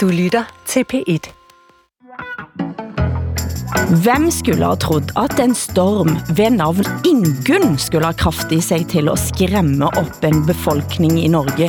[0.00, 1.26] Du lytter til P1.
[4.00, 8.86] Hvem skulle ha trodd at en storm ved navn Ingun skulle ha kraft i sig
[8.88, 11.68] til at skræmme op en befolkning i Norge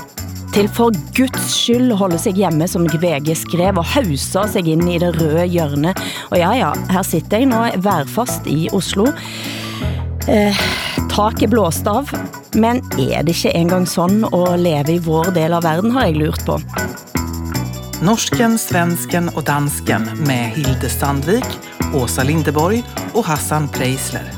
[0.53, 4.97] til for Guds skyld holde sig hjemme, som VG skrev, og hausa sig ind i
[4.99, 5.93] det røde hjørne.
[6.29, 9.09] Og ja, ja, her sitter jeg nu værfast i Oslo.
[10.29, 10.55] Eh,
[11.11, 12.07] tak er blåst av,
[12.55, 16.19] men er det ikke engang sådan at leve i vår del av verden, har jeg
[16.23, 16.59] lurt på.
[18.01, 21.45] Norsken, svensken och dansken med Hilde Sandvik,
[21.93, 22.83] Åsa Lindeborg
[23.13, 24.31] och Hassan Preisler.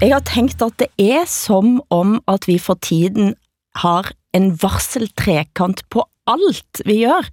[0.00, 3.34] Jeg har tænkt at det er som om at vi for tiden
[3.74, 7.28] har en varseltrekant på alt vi gør.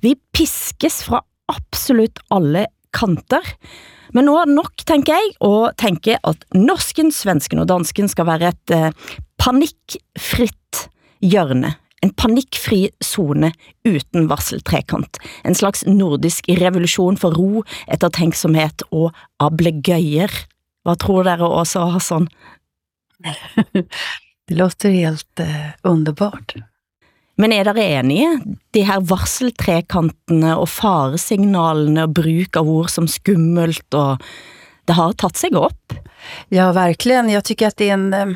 [0.00, 3.42] Vi piskes fra absolut alle kanter.
[4.14, 8.26] Men nu er det nok, tænker jeg, og tænke at norsken, svensken og dansken skal
[8.26, 8.90] være et eh,
[9.40, 10.86] panikfritt
[11.24, 11.74] hjørne.
[12.00, 13.52] En panikfri zone
[13.84, 15.18] uden varseltrekant.
[15.44, 20.32] En slags nordisk revolution for ro, ettertænksomhed og ablegøjer.
[20.84, 22.28] Hvad tror dere også, Hassan?
[24.50, 26.56] Det låter helt eh, underbart.
[27.38, 28.40] Men er dere enige?
[28.74, 34.24] De her varseltrekantene og faresignalene og bruk av ord som skummelt og
[34.90, 35.94] det har tagit sig upp.
[36.48, 37.28] Ja, verkligen.
[37.30, 38.26] Jag tycker att det är en eh,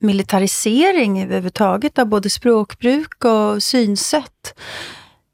[0.00, 4.54] militarisering överhuvudtaget av både språkbruk och synsätt.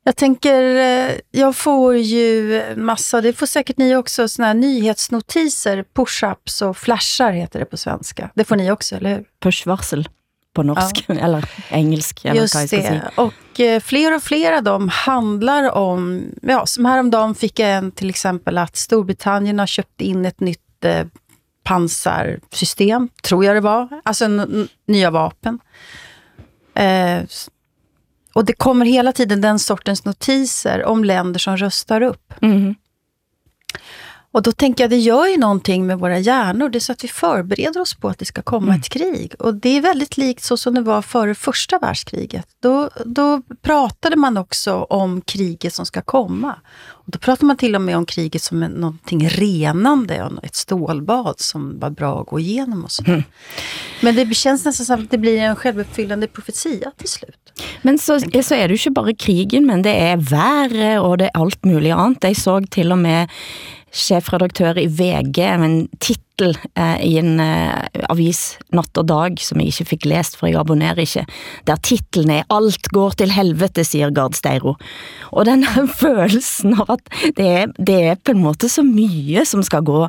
[0.05, 5.85] Jag tänker, eh, jag får ju massa, det får säkert ni också, såna här nyhetsnotiser,
[5.95, 8.31] push-ups och flashar heter det på svenska.
[8.35, 9.25] Det får ni också, eller hur?
[9.43, 10.09] Pushvarsel
[10.55, 11.15] på norsk, ja.
[11.21, 12.25] eller engelsk.
[12.25, 13.11] Eller Just det, säga.
[13.15, 17.93] och eh, fler och fler av dem handlar om, ja, som häromdagen fick jag en
[17.93, 21.07] till exempel att Storbritannien har köpt in ett nytt eh,
[21.71, 24.29] pansarsystem, tror jag det var, alltså
[24.87, 25.59] nya vapen.
[26.75, 27.23] Eh,
[28.35, 32.35] och det kommer hela tiden den sortens notiser om länder som röstar upp.
[32.43, 32.75] Mm.
[34.33, 36.69] Och då tänker jag, det gör ju någonting med våra hjärnor.
[36.69, 38.81] Det är så att vi förbereder oss på att det ska komma mm.
[38.81, 39.35] ett krig.
[39.39, 42.47] Och det är väldigt likt så som det var före första världskriget.
[42.63, 46.55] Då, då pratade man också om kriget som ska komma.
[46.89, 51.41] Och då pratade man till och med om kriget som en, någonting renande, ett stålbad
[51.41, 53.05] som var bra att gå igenom och så.
[53.05, 53.23] Mm.
[54.01, 57.37] Men det känns nästan som att det blir en självuppfyllande profetia till slut.
[57.83, 61.25] Men så, så är det ju inte bara krigen, men det är värre och det
[61.25, 62.19] är allt möjligt annat.
[62.21, 63.29] Jag såg till och med
[63.91, 69.61] chefredaktør i VG med en titel eh, i en eh, avis Natt og Dag, som
[69.61, 71.27] jeg ikke fik læst, for jeg abonnerer ikke,
[71.67, 74.77] der titlen er Alt går til helvete, siger Gard Steiro.
[75.31, 75.67] Og den
[76.03, 77.05] følelsen av at
[77.37, 80.07] det er, det er på en måte så mye som skal gå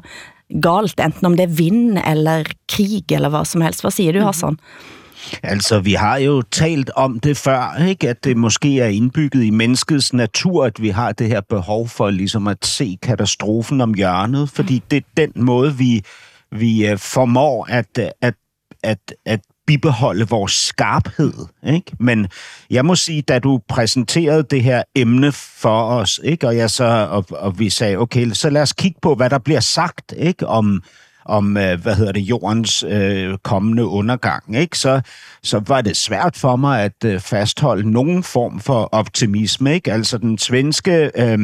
[0.61, 3.85] galt, enten om det er vind eller krig eller hvad som helst.
[3.85, 4.57] Hvad siger du, Hassan?
[4.57, 5.00] Mm -hmm.
[5.43, 8.09] Altså, vi har jo talt om det før, ikke?
[8.09, 12.09] at det måske er indbygget i menneskets natur, at vi har det her behov for
[12.09, 16.03] ligesom at se katastrofen om hjørnet, fordi det er den måde, vi,
[16.51, 18.35] vi øh, formår at, at,
[18.83, 21.33] at, at bibeholde vores skarphed.
[21.67, 21.91] Ikke?
[21.99, 22.27] Men
[22.69, 26.47] jeg må sige, da du præsenterede det her emne for os, ikke?
[26.47, 29.37] Og, jeg så, og, og vi sagde, okay, så lad os kigge på, hvad der
[29.37, 30.47] bliver sagt ikke?
[30.47, 30.83] om
[31.25, 34.77] om øh, hvad hedder det, jordens øh, kommende undergang, ikke?
[34.77, 35.01] Så,
[35.43, 39.73] så var det svært for mig at øh, fastholde nogen form for optimisme.
[39.73, 39.93] Ikke?
[39.93, 41.39] Altså den svenske øh,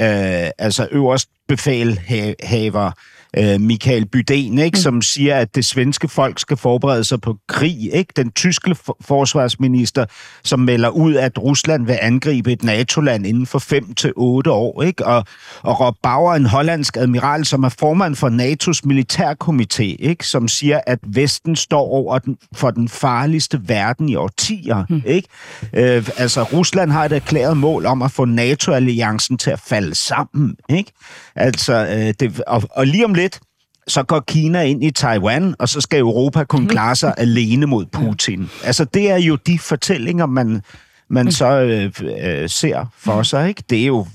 [0.00, 2.90] øh, altså øverst befalhaver
[3.36, 4.74] øh, Michael Bydén, ikke, mm.
[4.74, 7.94] som siger, at det svenske folk skal forberede sig på krig.
[7.94, 8.12] Ikke?
[8.16, 10.04] Den tyske for- forsvarsminister,
[10.44, 14.82] som melder ud, at Rusland vil angribe et NATO-land inden for 5 til otte år.
[14.82, 15.06] Ikke?
[15.06, 15.24] Og,
[15.62, 20.26] og Rob Bauer, en hollandsk admiral, som er formand for NATO's militærkomité, ikke?
[20.26, 24.84] som siger, at Vesten står over den, for den farligste verden i årtier.
[24.88, 25.02] Mm.
[25.06, 25.28] Ikke?
[25.72, 30.56] Øh, altså, Rusland har et erklæret mål om at få NATO-alliancen til at falde sammen.
[30.68, 30.92] Ikke?
[31.36, 33.40] Altså, øh, det, og, og lige om lidt,
[33.88, 37.86] så går Kina ind i Taiwan, og så skal Europa kunne klare sig alene mod
[37.86, 38.50] Putin.
[38.64, 40.62] Altså, det er jo de fortællinger, man,
[41.08, 41.92] man så øh,
[42.22, 43.62] øh, ser for sig, ikke?
[43.70, 44.06] Det er jo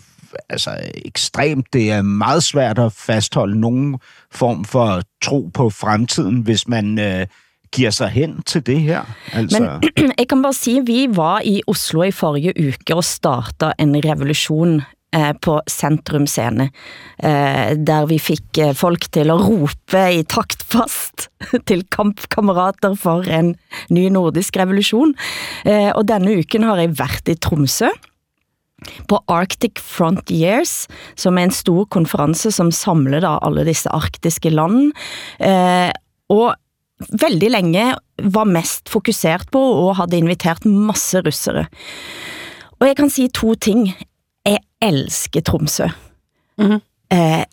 [0.50, 1.74] altså ekstremt.
[1.74, 3.98] Det er meget svært at fastholde nogen
[4.32, 7.28] form for tro på fremtiden, hvis man øh,
[7.72, 9.02] giver sig hen til det her.
[9.34, 9.80] Altså...
[9.98, 14.06] Men jeg kan bare sige, vi var i Oslo i forrige uke og startede en
[14.06, 14.82] revolution
[15.16, 16.70] Eh, på Centrum Scene,
[17.24, 21.30] eh, der vi fik eh, folk til at rope i taktfast
[21.70, 23.54] til kampkammerater for en
[23.96, 25.14] ny nordisk revolution.
[25.64, 27.94] Eh, og denne uken har jeg været i Tromsø,
[29.08, 30.84] på Arctic Frontiers,
[31.16, 34.92] som er en stor konference, som samler da alle disse arktiske land.
[36.30, 36.56] og
[37.22, 37.86] veldig længe
[38.22, 41.66] var mest fokuseret på og havde inviteret masse russere.
[42.80, 43.96] Og jeg kan sige to ting.
[44.46, 45.90] Jeg elsker Tromsø.
[46.58, 46.82] Mm -hmm.
[47.10, 47.46] eh,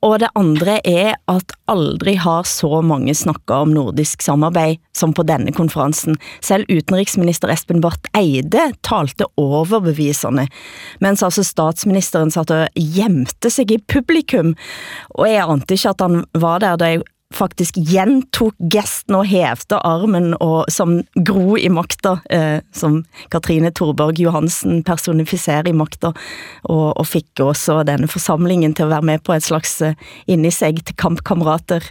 [0.00, 5.22] og det andre er at aldrig har så mange snakket om nordisk samarbejde som på
[5.28, 6.16] denne konferensen.
[6.40, 10.46] Selv utenriksminister Espen Barth Eide talte overbevisende,
[11.00, 14.54] mens altså statsministeren satt og gjemte sig i publikum.
[15.18, 17.04] Og jeg ante ikke at han var der, da jeg
[17.34, 24.18] faktisk gentog gesten og hævde armen og som gro i makta, eh, som Katrine Thorborg
[24.20, 26.12] Johansen personificerer i makta,
[26.64, 29.94] og, og fik også denne forsamlingen til at være med på et slags eh,
[30.26, 31.86] inni sig til kampkamerater.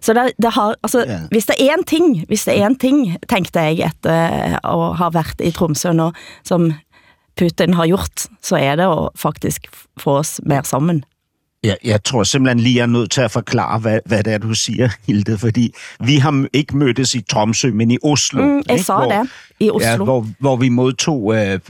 [0.00, 1.28] Så det, det har, altså, yeah.
[1.30, 5.10] hvis det er en ting, hvis det er en ting, tænkte jeg etter at ha
[5.12, 6.10] været i Tromsø nå,
[6.44, 6.72] som
[7.36, 9.68] Putin har gjort, så er det at faktisk
[10.00, 11.04] få os mere sammen.
[11.64, 14.38] Jeg, jeg tror simpelthen lige, jeg er nødt til at forklare, hvad, hvad det er,
[14.38, 15.74] du siger, Hilde, fordi
[16.04, 18.42] vi har ikke mødtes i Tromsø, men i Oslo.
[18.44, 19.30] Mm, jeg så det,
[19.66, 19.88] i Oslo.
[19.88, 21.60] Ja, hvor, hvor vi modtog øh,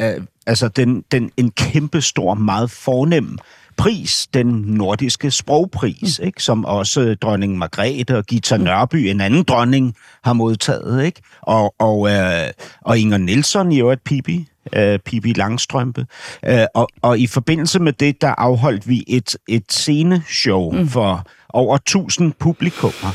[0.00, 0.14] øh,
[0.46, 3.38] altså den, den, en kæmpe stor, meget fornem
[3.76, 6.26] pris, den nordiske sprogpris, mm.
[6.26, 6.42] ikke?
[6.42, 8.64] som også dronning Margrethe og Gita mm.
[8.64, 9.94] Nørby, en anden dronning,
[10.24, 11.04] har modtaget.
[11.04, 11.20] Ikke?
[11.42, 12.50] Og, og, øh,
[12.80, 16.06] og Inger Nielsen, jo et pipi, øh, Pippi Langstrømpe.
[16.46, 20.88] Øh, og, og i forbindelse med det, der afholdt vi et, et sceneshow mm.
[20.88, 23.10] for over 1000 publikummer.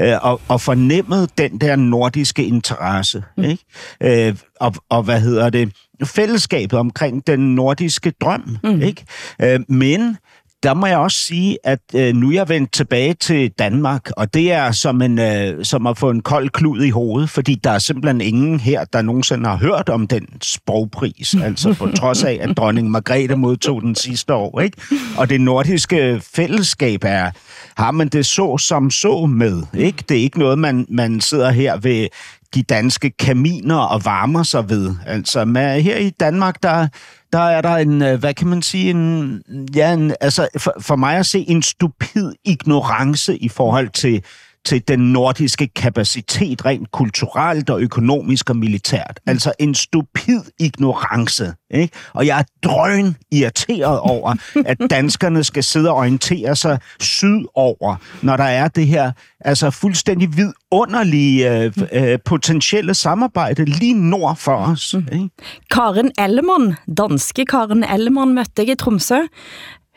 [0.00, 3.22] Øh, og, og fornemmet den der nordiske interesse.
[3.36, 3.44] Mm.
[3.44, 4.28] Ikke?
[4.28, 5.72] Øh, og, og hvad hedder det?
[6.04, 8.56] Fællesskabet omkring den nordiske drøm.
[8.64, 8.82] Mm.
[8.82, 9.04] Ikke?
[9.42, 10.16] Øh, men
[10.62, 14.34] der må jeg også sige, at øh, nu er jeg vendt tilbage til Danmark, og
[14.34, 17.70] det er som, en, øh, som at få en kold klud i hovedet, fordi der
[17.70, 22.38] er simpelthen ingen her, der nogensinde har hørt om den sprogpris, altså på trods af,
[22.40, 24.60] at dronning Margrethe modtog den sidste år.
[24.60, 24.76] Ikke?
[25.18, 27.30] Og det nordiske fællesskab er,
[27.76, 29.62] har man det så som så med.
[29.74, 30.04] Ikke?
[30.08, 32.08] Det er ikke noget, man, man sidder her ved
[32.54, 34.94] de danske kaminer og varmer sig ved.
[35.06, 36.88] Altså med, her i Danmark, der
[37.32, 39.42] der er der en, øh, hvad kan man sige, en,
[39.74, 44.24] ja, en, altså for, for mig at se en stupid ignorance i forhold til,
[44.64, 49.20] til den nordiske kapacitet rent kulturelt og økonomisk og militært.
[49.26, 51.52] Altså en stupid ignorance.
[51.70, 51.94] Ikke?
[52.12, 54.34] Og jeg er drøn irriteret over,
[54.70, 60.28] at danskerne skal sidde og orientere sig sydover, når der er det her altså fuldstændig
[60.36, 64.94] vidunderlige øh, øh, potentielle samarbejde lige nord for os.
[64.94, 65.08] Mm.
[65.12, 65.28] Ikke?
[65.70, 69.16] Karen Ellemann, danske Karen Ellemann, mødte jeg i Tromsø.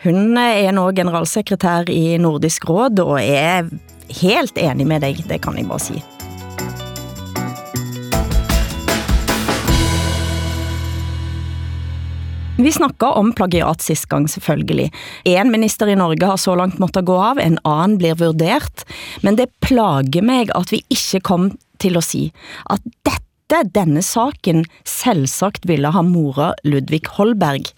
[0.04, 3.64] Hun er nå generalsekretær i Nordisk Råd og er
[4.10, 6.04] helt enig med dig, det kan jeg bare sige.
[12.56, 14.88] Vi snakker om plagiat sidste gang selvfølgelig.
[15.28, 18.86] En minister i Norge har så langt måttet gå av, en anden blir vurdert,
[19.28, 21.50] men det plager mig, at vi ikke kom
[21.84, 22.32] til at sige,
[22.72, 27.74] at dette, denne saken, selvsagt ville ha mora Ludvig Holberg.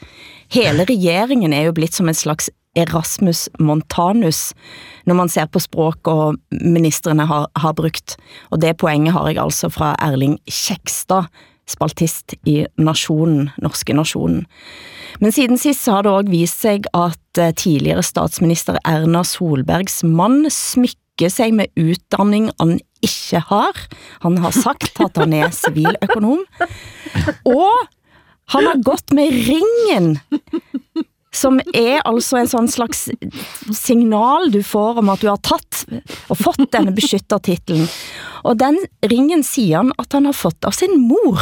[0.53, 4.51] Hele regeringen er jo blitt som en slags Erasmus Montanus,
[5.07, 8.17] når man ser på språk og ministerne har, har brugt.
[8.51, 11.29] Og det poenget har jeg altså fra Erling Kjekstad,
[11.67, 14.45] spaltist i Nationen, Norske Nationen.
[15.19, 20.03] Men siden sist så har det også vist sig, at eh, tidligere statsminister Erna Solbergs
[20.03, 23.83] mand smykker sig med utdanning han ikke har.
[24.23, 26.45] Han har sagt, at han er civiløkonom.
[27.57, 27.87] Og
[28.53, 30.15] han har gått med ringen
[31.37, 33.09] som er altså en sådan slags
[33.71, 35.85] signal du får om at du har tatt
[36.29, 37.87] og fått denne beskyttertitlen.
[38.47, 41.39] Og den ringen siger han at han har fått av sin mor.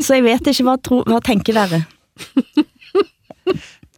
[0.00, 1.84] Så jeg vet ikke, hvad, tro, hvad tænker dere?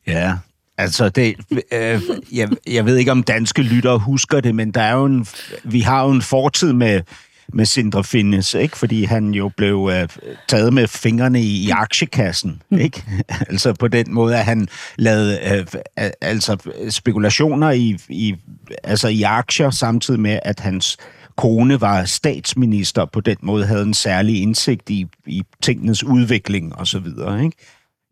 [0.09, 0.39] Ja,
[0.79, 1.35] Altså, det,
[1.73, 5.27] øh, jeg, jeg ved ikke, om danske lyttere husker det, men der er jo en,
[5.65, 7.01] vi har jo en fortid med
[7.53, 8.79] med Sindre Finnes, ikke?
[8.79, 9.93] fordi han jo blev uh,
[10.49, 12.63] taget med fingrene i, i aktiekassen.
[12.71, 12.79] Mm.
[12.79, 13.05] Ikke?
[13.51, 15.65] altså på den måde, at han lavede
[15.99, 16.57] uh, altså
[16.91, 18.35] spekulationer i, i,
[18.85, 20.97] altså i aktier, samtidig med, at hans
[21.37, 26.87] kone var statsminister, på den måde havde en særlig indsigt i, i tingenes udvikling og
[26.87, 27.57] så videre, ikke?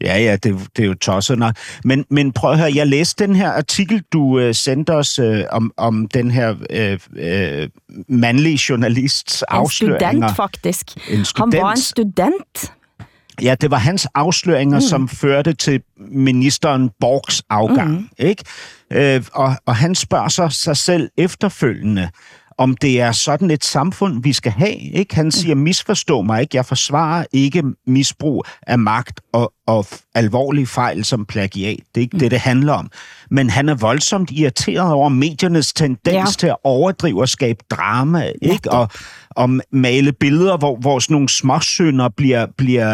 [0.00, 1.54] Ja, ja, det, det er jo tosset nok.
[1.84, 5.40] Men, men prøv at høre, jeg læste den her artikel, du uh, sendte os uh,
[5.50, 7.68] om, om den her uh, uh,
[8.08, 10.08] mandlige journalists afsløringer.
[10.08, 10.86] En student, faktisk.
[11.10, 11.54] En student.
[11.54, 12.72] Han var en student.
[13.42, 14.86] Ja, det var hans afsløringer, mm.
[14.86, 17.90] som førte til ministeren Borgs afgang.
[17.90, 18.08] Mm.
[18.18, 18.44] Ikke?
[18.94, 22.08] Uh, og, og han spørger sig, sig selv efterfølgende,
[22.58, 24.76] om det er sådan et samfund, vi skal have.
[24.76, 25.14] Ikke?
[25.14, 31.04] Han siger, misforstå mig ikke, jeg forsvarer ikke misbrug af magt og, og alvorlige fejl
[31.04, 31.80] som plagiat.
[31.94, 32.20] Det er ikke mm.
[32.20, 32.90] det, det handler om.
[33.30, 36.24] Men han er voldsomt irriteret over mediernes tendens ja.
[36.38, 38.70] til at overdrive og skabe drama, ikke?
[38.70, 38.88] Og,
[39.36, 42.88] og male billeder, hvor, hvor sådan nogle småsynder bliver, bliver,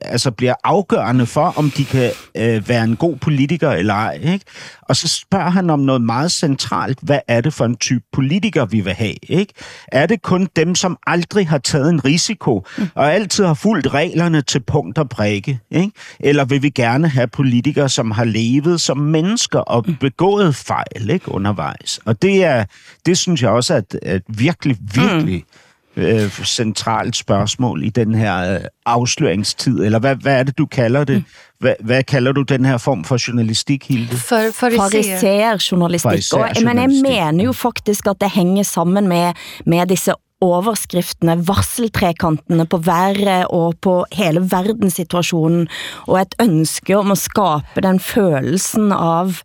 [0.00, 4.18] altså bliver afgørende for, om de kan øh, være en god politiker eller ej.
[4.22, 4.44] Ikke?
[4.82, 6.98] Og så spørger han om noget meget centralt.
[7.02, 9.14] Hvad er det for en type politiker, vi vil have?
[9.22, 9.52] Ikke?
[9.88, 12.88] Er det kun dem, som aldrig har taget en risiko, mm.
[12.94, 15.58] og altid har fulgt reglerne til punkt og prikke?
[15.70, 15.90] Ikke?
[16.20, 19.96] Eller vil vi gerne have politikere, som har levet som mennesker og mm.
[19.96, 22.00] begået fejl ikke, undervejs?
[22.04, 22.64] Og det er,
[23.06, 25.58] det synes jeg også er et, et virkelig, virkelig mm
[25.96, 31.04] øh, centralt spørgsmål i den her øh, afsløringstid, eller hvad, hvad er det, du kalder
[31.04, 31.16] det?
[31.16, 31.24] Mm.
[31.58, 34.16] Hvad, hvad kalder du den her form for journalistik, Hilde?
[34.16, 36.64] For, Fariseer-journalistikk.
[36.64, 39.32] Men jeg mener jo faktisk, at det hænger sammen med,
[39.66, 40.12] med disse
[40.42, 45.68] overskriftene, varseltrekantene på været og på hele verdenssituationen,
[46.06, 49.42] og et ønske om at skabe den følelsen av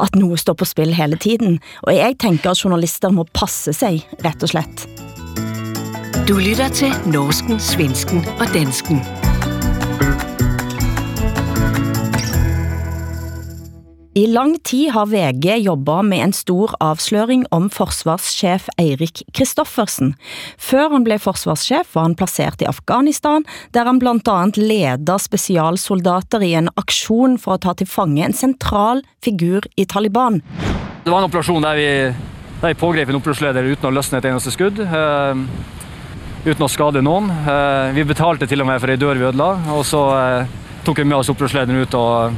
[0.00, 1.60] at noget står på spil hele tiden.
[1.82, 4.86] Og jeg tænker, at journalister må passe sig, rett og slett.
[6.28, 9.29] Du lytter til Norsken, Svensken og Dansken.
[14.14, 20.16] I lang tid har VG jobbet med en stor afsløring om forsvarschef Eirik Kristoffersen.
[20.58, 26.42] Før han blev forsvarschef var han placeret i Afghanistan, der han blandt andet leder specialsoldater
[26.42, 30.42] i en aktion for at ta til fange en central figur i Taliban.
[31.04, 31.88] Det var en operation der vi,
[32.60, 34.82] der vi pågreb en operasjonsleder uden at løsne et eneste skud.
[34.90, 35.44] Uh eh,
[36.50, 37.30] uden at skade nogen.
[37.30, 40.40] Uh, eh, vi betalte til og med for ei dør vi ødela, og så eh,
[40.40, 42.32] uh, tog vi med oss opprørslederen ut og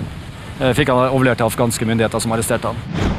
[0.60, 3.10] Eh, fikk han overlevert til afghanske myndigheter som arresterte han.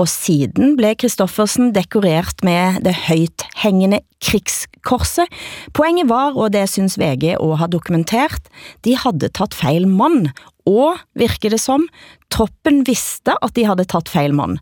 [0.00, 5.28] Og siden blev Kristoffersen dekoreret med det højt hængende krigskorset.
[5.76, 8.48] Poenget var, og det synes VG og har dokumenteret,
[8.84, 10.30] de havde taget fejl mand,
[10.66, 11.84] og virker det som,
[12.32, 14.58] troppen vidste at de havde taget fejl mand.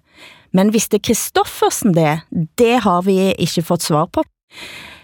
[0.52, 2.20] Men vidste Kristoffersen det?
[2.58, 4.24] Det har vi ikke fått svar på.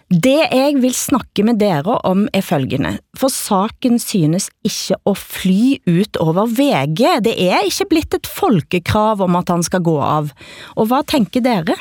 [0.08, 5.78] Det jeg vil snakke med dere om er følgende, for saken synes ikke å fly
[5.88, 7.02] ut over VG.
[7.24, 10.30] Det er ikke blitt et folkekrav om at han skal gå av.
[10.76, 11.78] Og hvad tænker dere?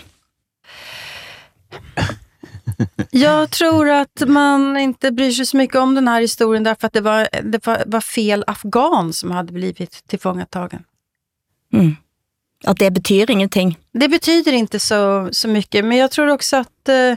[3.12, 6.94] Jag tror att man inte bryr sig så mycket om den här historien därför att
[6.94, 10.84] det var, det var, var fel afghan som hade blivit tillfångatagen.
[11.74, 11.96] Mm.
[12.64, 13.78] Att det betyder ingenting?
[13.94, 17.16] Det betyder inte så, så mycket, men jag tror också att eh,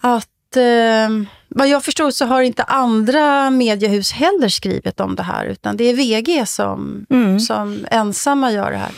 [0.00, 1.08] att eh,
[1.48, 5.84] vad jag förstår så har inte andra mediehus heller skrivit om det här, utan det
[5.84, 7.40] är VG som, mm.
[7.40, 8.92] som ensamma gör det här.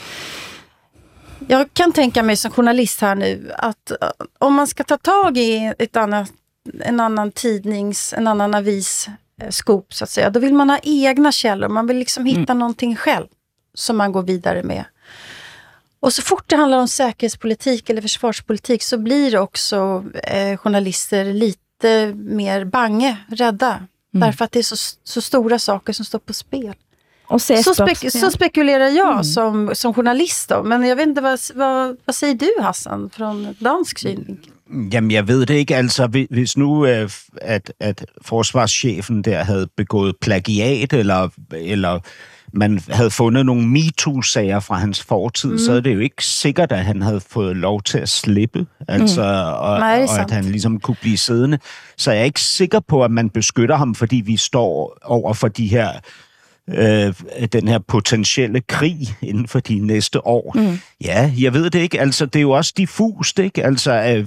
[1.49, 3.97] Jag kan tänka mig som journalist här nu att eh,
[4.39, 6.33] om man ska ta tag i ett annat,
[6.81, 9.09] en annan tidnings, en annan avis
[9.43, 11.69] eh, skop så att säga, då vill man ha egna källor.
[11.69, 12.59] Man vill liksom hitta mm.
[12.59, 13.27] någonting själv
[13.75, 14.85] som man går vidare med.
[16.03, 22.15] Och så fort det handlar om säkerhetspolitik eller försvarspolitik så blir också eh, journalister lite
[22.15, 23.73] mer bange, rädda.
[23.75, 23.87] Mm.
[24.27, 26.75] Därför att det är så, så stora saker som står på spel.
[27.27, 29.25] Och så, spek så spekulerar jag mm.
[29.25, 30.63] som, som journalist då.
[30.63, 34.53] Men jag vet inte, vad, vad, vad säger du Hassan från dansk synvinkel?
[34.93, 35.77] Jamen, jeg ved det ikke.
[35.77, 42.01] Altså, hvis nu, øh, at, at forsvarschefen der havde begået plagiat, eller, eller
[42.53, 45.59] man havde fundet nogle MeToo-sager fra hans fortid, mm.
[45.59, 49.23] så er det jo ikke sikkert, at han havde fået lov til at slippe, altså,
[49.23, 49.63] mm.
[49.65, 51.59] og, Nej, og at han ligesom kunne blive siddende.
[51.97, 55.49] Så jeg er ikke sikker på, at man beskytter ham, fordi vi står over for
[55.49, 55.91] de her
[56.69, 57.15] øh,
[57.53, 60.53] den her potentielle krig inden for de næste år.
[60.55, 60.79] Mm.
[61.05, 62.01] Ja, jeg ved det ikke.
[62.01, 63.65] Altså, det er jo også diffust, ikke?
[63.65, 64.27] Altså, øh,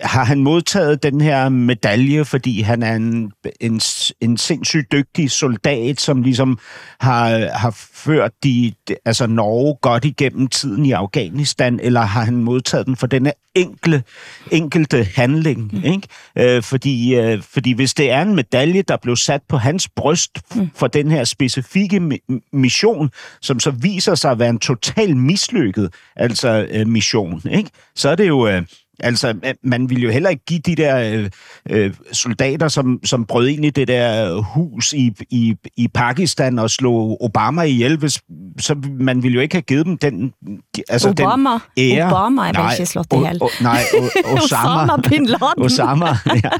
[0.00, 3.80] har han modtaget den her medalje, fordi han er en, en,
[4.20, 6.58] en sindssygt dygtig soldat, som ligesom
[7.00, 8.72] har, har ført de,
[9.04, 14.02] altså Norge godt igennem tiden i Afghanistan, eller har han modtaget den for denne enkle,
[14.50, 15.70] enkelte handling?
[15.72, 15.84] Mm.
[15.84, 16.08] Ikke?
[16.38, 20.38] Øh, fordi, øh, fordi hvis det er en medalje, der blev sat på hans bryst
[20.54, 20.70] mm.
[20.74, 22.20] for den her specifikke
[22.52, 23.10] mission,
[23.40, 27.70] som så viser sig at være en total mislykket altså øh, mission, ikke?
[27.94, 28.46] så er det jo...
[28.46, 28.62] Øh,
[29.00, 31.30] Altså, man ville jo heller ikke give de der øh,
[31.70, 36.70] øh, soldater, som, som brød ind i det der hus i, i, i Pakistan og
[36.70, 38.20] slog Obama ihjel, hvis,
[38.60, 40.32] så man ville jo ikke have givet dem den,
[40.88, 41.50] altså Obama.
[41.50, 42.06] den ære.
[42.06, 43.38] Obama er vel ikke slået ihjel.
[43.42, 44.02] O, o, nej, o,
[44.36, 44.82] Osama.
[44.82, 45.58] Osama Bin Laden.
[45.64, 46.06] Osama,
[46.44, 46.50] ja.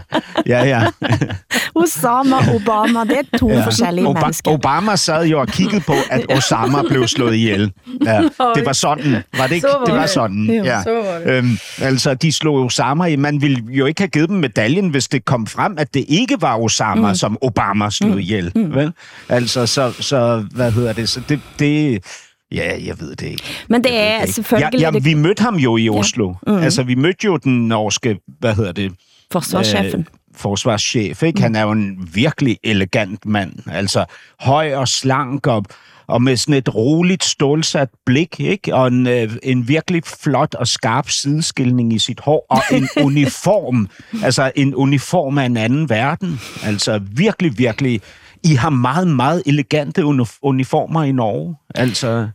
[0.47, 0.87] ja, ja.
[1.83, 3.65] Osama, Obama, det er to ja.
[3.65, 4.51] forskellige Oba- mennesker.
[4.51, 7.73] Obama sad jo og kiggede på, at Osama blev slået ihjel.
[8.07, 8.21] Ja,
[8.55, 9.23] det var sådan.
[9.37, 9.69] Var det ikke?
[9.71, 10.51] Så var det var sådan.
[10.65, 10.83] Ja.
[10.83, 13.17] Så var Øhm, altså, de slog Osama i.
[13.17, 16.37] Man ville jo ikke have givet dem medaljen, hvis det kom frem, at det ikke
[16.41, 17.15] var Osama, mm.
[17.15, 18.19] som Obama slog mm.
[18.19, 18.53] ihjel.
[18.55, 18.75] Mm.
[18.75, 18.93] Vel?
[19.29, 21.09] Altså, så, så, hvad hedder det?
[21.09, 22.05] Så det, det
[22.53, 23.43] Ja, jeg ved det ikke.
[23.69, 24.81] Men det er selvfølgelig...
[24.81, 26.35] Ja, ja, vi mødte ham jo i Oslo.
[26.47, 26.53] Ja.
[26.53, 26.59] Mm.
[26.59, 28.93] Altså, vi mødte jo den norske, hvad hedder det?
[29.33, 30.01] Forsvarschefen.
[30.01, 31.41] Øh, forsvarschef, ikke?
[31.41, 33.53] Han er jo en virkelig elegant mand.
[33.71, 34.05] Altså,
[34.41, 35.65] høj og slank og
[36.13, 38.75] og med sådan et roligt, stålsat blik, ikke?
[38.75, 43.89] og en, øh, en virkelig flot og skarp sideskilning i sit hår, og en uniform,
[44.25, 46.41] altså en uniform af en anden verden.
[46.65, 48.01] Altså virkelig, virkelig,
[48.45, 50.05] I har meget, meget elegante
[50.43, 51.57] uniformer i Norge.
[51.75, 52.29] Altså,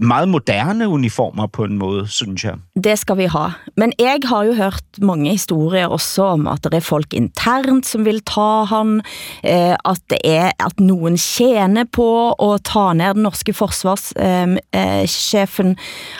[0.00, 2.54] meget moderne uniformer på en måde, synes jeg.
[2.84, 3.48] Det skal vi ha.
[3.76, 8.04] Men jeg har jo hørt mange historier også om, at det er folk internt som
[8.04, 9.02] vil ta han,
[9.44, 15.70] eh, at det er at nogen tjener på at ta ned den norske forsvarschefen.
[15.70, 15.76] Eh,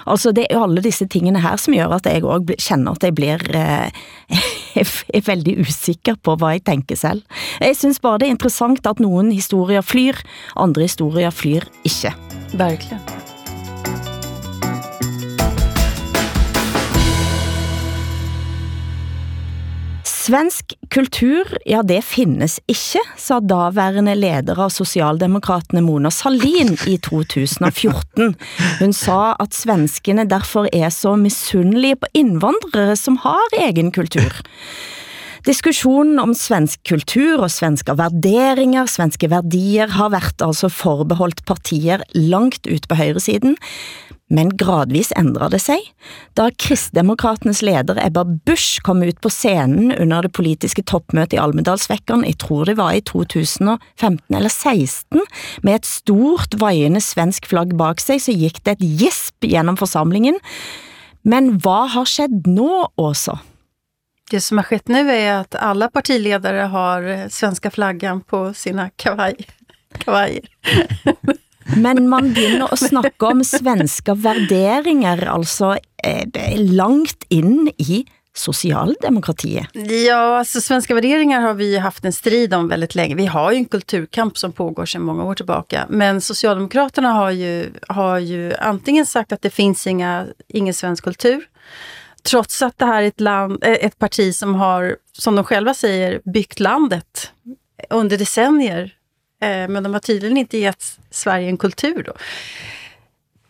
[0.07, 3.15] altså det er alle disse tingene her, som gør at jeg også kender at jeg
[3.15, 3.91] bliver eh,
[5.15, 7.23] er veldig usikker på, hvad jeg tænker selv.
[7.61, 10.15] Jeg synes bare, det er interessant, at nogen historier flyr,
[10.57, 12.15] andre historier flyr ikke.
[12.55, 13.24] Verkligen.
[20.25, 28.33] Svensk kultur, ja det findes ikke, sa daværende leder av Socialdemokraterne Mona Salin i 2014.
[28.79, 34.41] Hun sa at svenskene derfor er så misundelige på indvandrere som har egen kultur.
[35.45, 42.65] Diskussionen om svensk kultur og svenske värderingar, svenske værdier har været altså forbeholdt partier langt
[42.65, 43.59] ut på højresiden,
[44.33, 45.85] men gradvis ændrede det sig,
[46.33, 52.25] da kristdemokraternes leder Ebba Busch kom ut på scenen under det politiske topmøtet i Almedalsvekkeren,
[52.25, 55.27] jeg tror det var i 2015 eller 16,
[55.63, 60.41] med et stort vajende svensk flagg bak sig, så gik det et gisp gennem forsamlingen.
[61.21, 63.43] Men hvad har skett nå, Åsa?
[64.31, 68.91] Det som har skett nu är att alla partiledare har eh, svenska flaggan på sina
[68.91, 69.37] kavaj,
[69.99, 70.45] kavajer.
[71.77, 76.27] Men man begynder at snakke om svenska värderingar, alltså eh,
[76.57, 79.67] langt in i socialdemokratiet?
[80.07, 83.15] Ja, alltså svenska värderingar har vi haft en strid om väldigt länge.
[83.15, 85.87] Vi har ju en kulturkamp som pågår sedan många år tillbaka.
[85.89, 91.49] Men Socialdemokraterna har ju, har ju antingen sagt att det finns inga, ingen svensk kultur.
[92.31, 95.75] Trots att det här är ett, land, eh, ett parti som har, som de själva
[95.75, 97.33] säger, byggt landet
[97.91, 98.95] under decennier
[99.45, 102.13] Eh, men de har tydligen inte gett Sverige en kultur då.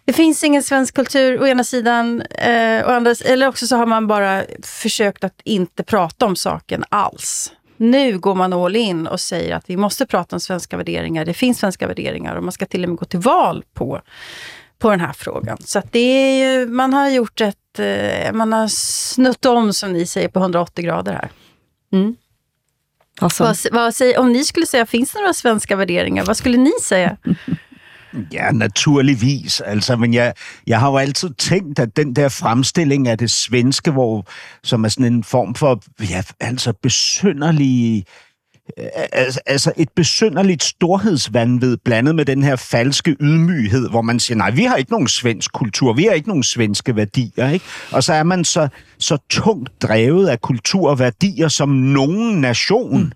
[0.05, 3.87] Det finns ingen svensk kultur å ena sidan, eh, å andra, eller också så har
[3.87, 7.53] man bara försökt att inte prata om saken alls.
[7.77, 11.25] Nu går man all in och säger att vi måste prata om svenska värderingar.
[11.25, 14.01] Det finns svenska värderingar och man ska till och med gå till val på,
[14.79, 15.59] på den här frågan.
[15.61, 20.07] Så det är ju, man har gjort ett, eh, man har snutt om som ni
[20.07, 21.31] säger på 180 grader här.
[21.93, 22.17] Mm.
[23.21, 23.45] Alltså.
[23.45, 26.25] Vad, vad säger, om ni skulle säga, finns det några svenska värderingar?
[26.25, 27.17] Vad skulle ni säga?
[28.31, 29.61] Ja, naturligvis.
[29.61, 30.35] Altså, men jeg,
[30.67, 34.27] jeg har jo altid tænkt, at den der fremstilling af det svenske, hvor,
[34.63, 38.05] som er sådan en form for ja, altså besynderlige
[39.47, 44.65] altså et besynderligt storhedsvandvid blandet med den her falske ydmyghed, hvor man siger, nej, vi
[44.65, 47.65] har ikke nogen svensk kultur, vi har ikke nogen svenske værdier, ikke?
[47.91, 53.03] Og så er man så, så tungt drevet af kultur og værdier som nogen nation.
[53.03, 53.13] Mm.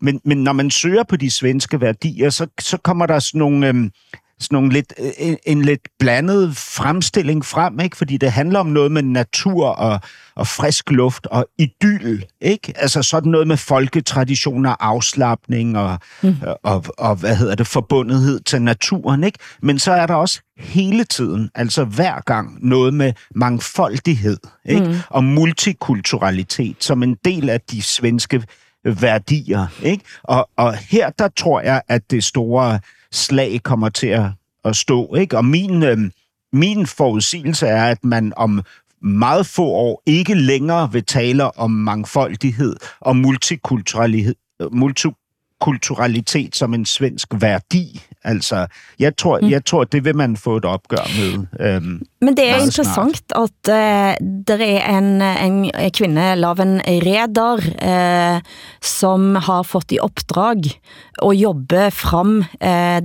[0.00, 3.68] Men, men når man søger på de svenske værdier, så, så kommer der sådan nogle...
[3.68, 3.90] Øhm,
[4.40, 7.96] sådan nogle lidt, en, øh, en lidt blandet fremstilling frem, ikke?
[7.96, 10.00] fordi det handler om noget med natur og,
[10.36, 12.72] og frisk luft og idyll, ikke?
[12.76, 16.36] Altså sådan noget med folketraditioner, afslappning og, mm.
[16.42, 19.38] og, og, og, hvad hedder det, forbundethed til naturen, ikke?
[19.62, 24.86] Men så er der også hele tiden, altså hver gang, noget med mangfoldighed, ikke?
[24.86, 24.94] Mm.
[25.08, 28.42] Og multikulturalitet som en del af de svenske
[28.84, 30.04] værdier, ikke?
[30.22, 32.78] Og, og her, der tror jeg, at det store
[33.12, 34.26] slag kommer til at,
[34.64, 35.14] at stå.
[35.14, 35.36] Ikke?
[35.36, 35.98] Og min, øh,
[36.52, 38.62] min forudsigelse er, at man om
[39.02, 44.34] meget få år ikke længere vil tale om mangfoldighed og multikulturalitet,
[44.72, 48.00] multikulturalitet som en svensk værdi.
[48.24, 48.66] Altså,
[48.98, 49.50] jeg tror, mm.
[49.50, 51.46] jeg tror, det vil man få et opgør med.
[51.60, 53.50] Øhm, Men det er interessant snart.
[53.66, 58.40] at uh, der er en, en kvinde, Laven Reder, uh,
[58.82, 60.56] som har fått i opdrag
[61.22, 63.00] at jobbe frem uh,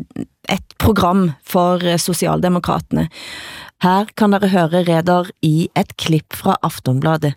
[0.51, 3.07] et program for Socialdemokraterne.
[3.81, 7.33] Her kan dere høre Reder i et klipp fra Aftonbladet.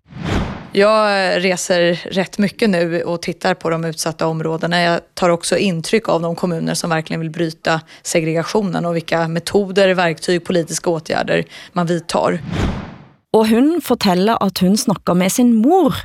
[0.76, 4.82] Jag reser rätt mycket nu och tittar på de utsatta områdena.
[4.82, 9.94] Jag tar också intryck av de kommuner som verkligen vill bryta segregationen och vilka metoder,
[9.94, 12.40] verktyg, politiska åtgärder man vidtar.
[13.34, 15.96] og hun fortæller, at hun snakker med sin mor,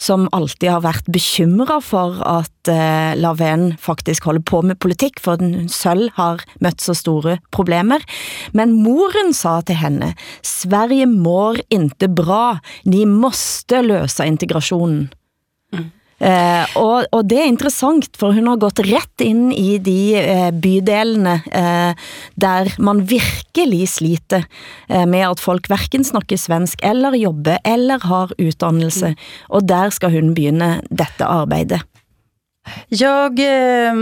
[0.00, 5.40] som alltid har været bekymret for, at eh, Laven faktisk holder på med politik, for
[5.40, 8.04] den selv har mødt så store problemer.
[8.52, 15.08] Men moren sa til henne, Sverige mår inte bra, ni måste løse integrationen.
[16.24, 20.50] Eh, og, og det er interessant, for hun har gått ret ind i de eh,
[20.52, 22.06] bydelene eh,
[22.40, 24.46] der man virkelig sliter
[24.88, 29.14] eh, med at folk hverken snakker svensk eller jobber eller har uddannelse.
[29.52, 31.82] Og der skal hun begynde dette arbejde.
[32.88, 33.92] Jag eh,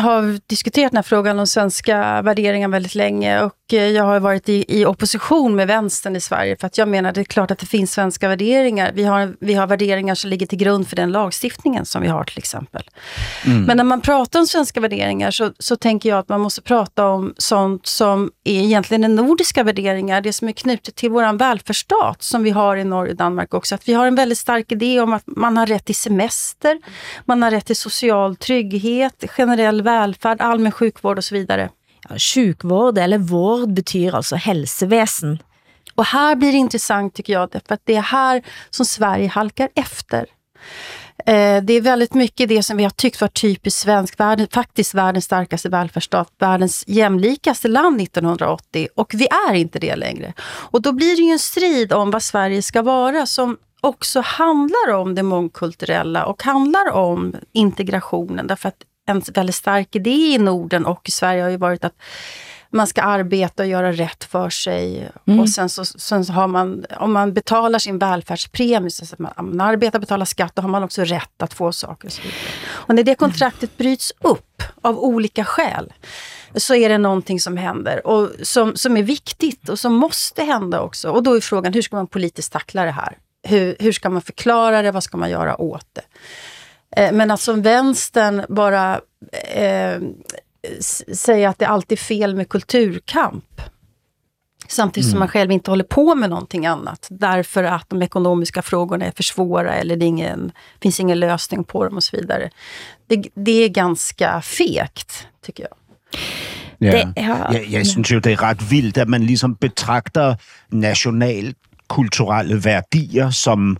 [0.00, 4.48] har diskuterat den här frågan om svenska värderingar väldigt länge och eh, jag har varit
[4.48, 7.58] i, i opposition med vänstern i Sverige för att jag menar det är klart att
[7.58, 8.92] det finns svenska värderingar.
[8.94, 12.24] Vi har, vi har värderingar som ligger till grund för den lagstiftningen som vi har
[12.24, 12.82] till exempel.
[13.46, 13.62] Mm.
[13.62, 17.06] Men när man pratar om svenska värderingar så, så tänker jag att man måste prata
[17.06, 22.22] om sånt som är egentligen är nordiska värderingar, det som är knutet till våran välfärdsstat
[22.22, 23.74] som vi har i Norge och Danmark också.
[23.74, 26.80] Att vi har en väldigt stark idé om att man har rätt till semester,
[27.24, 31.70] man har rätt till social social trygghet, generell välfärd, allmän sjukvård och så vidare.
[32.08, 35.38] Ja, sjukvård eller vård betyder alltså hälsoväsen.
[35.94, 39.68] Och här blir det intressant tycker jag, för att det är här som Sverige halkar
[39.74, 40.26] efter.
[41.26, 44.94] Eh, det är väldigt mycket det som vi har tyckt var typiskt svensk, världen, faktiskt
[44.94, 50.32] världens starkaste välfärdsstat, världens jämlikaste land 1980 och vi är inte det längre.
[50.42, 54.94] Och då blir det ju en strid om vad Sverige ska vara som också handlar
[54.94, 58.46] om det mångkulturella och handlar om integrationen.
[58.46, 61.94] Därför att en väldigt stark idé i Norden och i Sverige har ju varit att
[62.70, 65.10] man ska arbeta och göra rätt för sig.
[65.26, 65.40] Mm.
[65.40, 69.32] Och sen så, sen så har man, om man betalar sin välfärdspremie, så att man,
[69.36, 72.06] man arbetar och betalar skatt, då har man också rätt att få saker.
[72.06, 72.38] Och, så vidare.
[72.70, 75.92] och när det kontraktet bryts upp av olika skäl,
[76.54, 80.80] så är det någonting som händer och som, som är viktigt och som måste hända
[80.80, 81.10] också.
[81.10, 83.18] Och då är frågan, hur ska man politiskt tackla det här?
[83.42, 84.90] Hur, hur ska man förklara det?
[84.90, 86.02] Vad ska man göra åt det?
[86.96, 89.00] Eh, men att som vänstern bara
[89.54, 90.00] eh,
[91.14, 93.60] säga att det alltid är fel med kulturkamp.
[94.68, 95.10] Samtidigt mm.
[95.10, 97.06] som man själv inte håller på med någonting annat.
[97.10, 100.52] Därför att de ekonomiska frågorna är för svåra eller det ingen,
[100.82, 102.50] finns ingen lösning på dem och så vidare.
[103.06, 105.72] Det, det är ganska fegt, tycker jag.
[106.78, 106.92] Ja.
[106.92, 110.34] Det, ja, jeg, jeg synes jo, det er ret vildt, at man ligesom betragter
[110.70, 111.54] national
[111.92, 113.76] kulturelle værdier som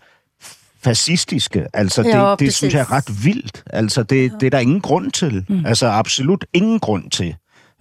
[0.85, 1.67] fascistiske.
[1.73, 3.63] Altså, det, jo, det synes jeg er ret vildt.
[3.67, 5.45] Altså, det, det er der ingen grund til.
[5.49, 5.67] Mm.
[5.67, 7.35] Altså, absolut ingen grund til.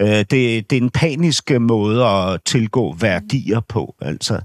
[0.03, 3.95] Uh, det, det er en panisk måde at tilgå værdier på.
[4.01, 4.39] Altså,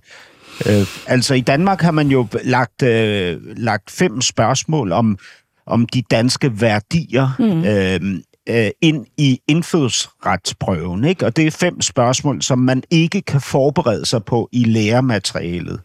[0.66, 5.18] uh, altså, i Danmark har man jo lagt, uh, lagt fem spørgsmål om,
[5.66, 11.04] om de danske værdier mm øh, ind i indfødsretsprøven.
[11.04, 11.26] Ikke?
[11.26, 15.80] Og det er fem spørgsmål, som man ikke kan forberede sig på i lærematerialet.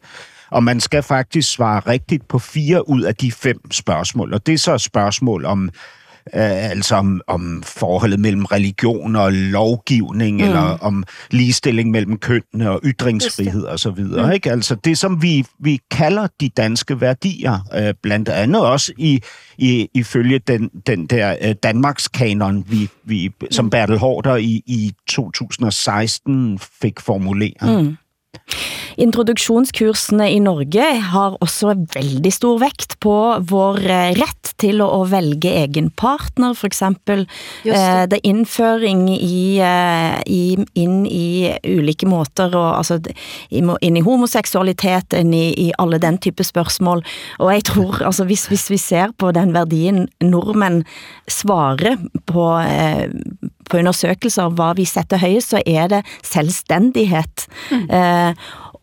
[0.52, 4.34] Og man skal faktisk svare rigtigt på fire ud af de fem spørgsmål.
[4.34, 5.70] Og det er så et spørgsmål om
[6.34, 10.44] altså om, om forholdet mellem religion og lovgivning, mm.
[10.44, 14.26] eller om ligestilling mellem kønnene og ytringsfrihed og så videre.
[14.26, 14.32] Mm.
[14.32, 14.52] Ikke?
[14.52, 19.22] Altså det, som vi, vi kalder de danske værdier, øh, blandt andet også i,
[19.58, 23.70] i ifølge den, den der øh, Danmarks kanon, vi, vi, som mm.
[23.70, 27.86] Bertel Hårder i, i 2016 fik formuleret.
[27.86, 27.98] Mm.
[29.00, 33.14] Introduktionskursene i Norge har også veldig stor vægt på
[33.50, 37.24] vår eh, ret til at velge egen partner, for eksempel.
[37.64, 37.74] Det.
[37.74, 43.00] Eh, det er indføring i, eh, i, ind i ulike måter, og, altså
[43.52, 47.04] ind i homoseksualitet, ind i, i alle den type spørgsmål.
[47.40, 50.84] Og jeg tror, altså hvis, hvis vi ser på den værdien nordmænd
[51.28, 52.60] svarer på,
[53.70, 57.48] på undersøgelser, hvad vi sætter højest, så er det selvstændighed.
[57.72, 57.90] Mm.
[57.90, 58.36] Eh,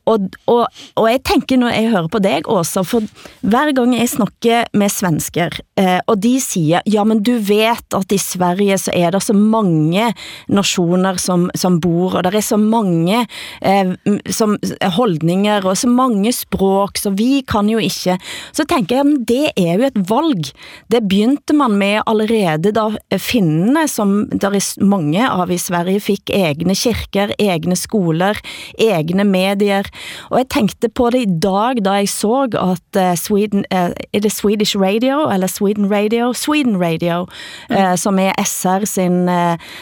[0.09, 0.67] og, og,
[0.97, 3.05] og jeg tænker, når jeg hører på dig Åsa, for
[3.41, 8.15] hver gang jeg snakker med svensker, eh, og de siger, ja, men du vet at
[8.15, 10.13] i Sverige så er der så mange
[10.49, 13.25] nationer som, som bor, og der er så mange
[13.63, 13.95] eh,
[14.31, 18.19] som eh, holdninger, og så mange språk, så vi kan jo ikke.
[18.53, 20.53] Så tænker jeg, men det er jo et valg.
[20.91, 26.33] Det begynte man med allerede da finnene, som der er mange av i Sverige, fik
[26.35, 28.39] egne kirker, egne skoler,
[28.79, 29.89] egne medier,
[30.31, 34.21] og jeg tænkte på det i dag, da jeg så at uh, Sweden, uh, er
[34.23, 36.33] det Swedish Radio, eller Sweden Radio?
[36.33, 37.27] Sweden Radio,
[37.71, 39.29] uh, som er SR sin,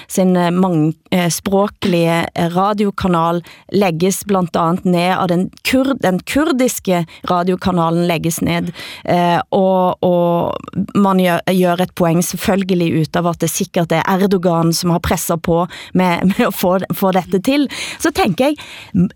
[0.08, 2.26] sin mangspråklige
[2.56, 8.72] radiokanal, lægges blandt andet ned, og den, kur, den kurdiske radiokanalen lægges ned,
[9.50, 10.56] og, og
[10.94, 15.02] man gør, gør et poeng selvfølgelig ut av at det sikkert er Erdogan, som har
[15.02, 17.68] presset på med, med at få, få dette til.
[18.00, 19.08] Så tænker jeg,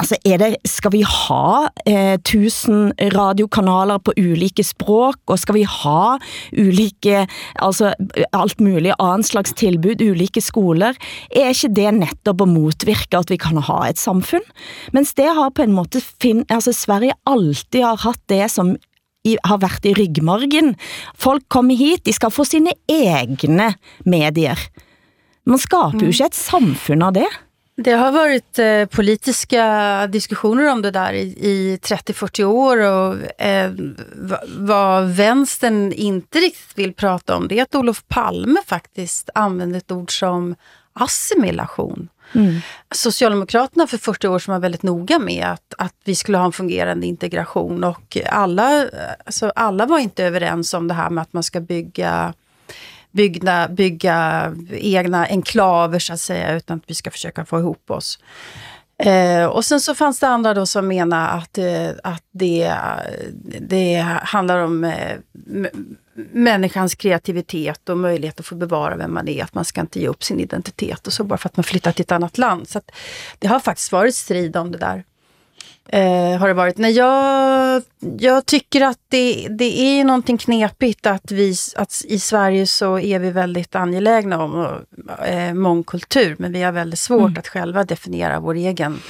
[0.00, 5.64] altså er det, skal vi ha eh, tusen radiokanaler på ulike språk, og skal vi
[5.68, 6.16] ha
[6.56, 7.24] ulike,
[7.60, 7.92] altså
[8.36, 10.96] alt muligt andet slags tilbud, ulike skoler?
[11.30, 14.46] Er ikke det netop at motvirke, at vi kan ha et samfund?
[14.96, 18.76] Mens det har på en måte, fin, altså Sverige alltid har haft det som
[19.24, 20.74] i, har været i ryggmargen.
[21.14, 23.74] Folk kommer hit, de skal få sine egne
[24.08, 24.56] medier.
[25.44, 27.28] Man skaper jo ikke et samfund av det.
[27.82, 33.72] Det har varit eh, politiska diskussioner om det där i, i 30-40 år och eh,
[34.46, 39.90] vad vänstern inte riktigt vill prata om det är att Olof Palme faktiskt använde ett
[39.90, 40.54] ord som
[40.92, 42.08] assimilation.
[42.32, 42.60] Mm.
[42.94, 46.52] Socialdemokraterna för 40 år som var väldigt noga med att, att vi skulle ha en
[46.52, 48.88] fungerande integration och alla,
[49.24, 52.34] alltså alla var inte överens om det här med att man ska bygga
[53.10, 58.18] bygga, bygga egna enklaver så att säga, utan att vi ska försöka få ihop oss.
[59.02, 62.74] Eh, och sen så fanns det andra då som menar att, eh, att det,
[63.60, 65.16] det handlar om eh,
[66.32, 69.44] människans kreativitet och möjlighet att få bevara vem man är.
[69.44, 71.92] Att man ska inte ge upp sin identitet och så bara för att man flyttar
[71.92, 72.68] till ett annat land.
[72.68, 72.90] Så att
[73.38, 75.04] det har faktiskt varit strid om det där
[75.92, 76.78] eh, har det varit.
[76.78, 77.82] Nej, jag,
[78.18, 83.18] jag tycker att det, det är någonting knepigt att vi att i Sverige så är
[83.18, 84.78] vi väldigt angelägna om
[85.26, 87.38] eh, mångkultur, men vi har väldigt svårt mm.
[87.38, 89.00] att själva definiera vår egen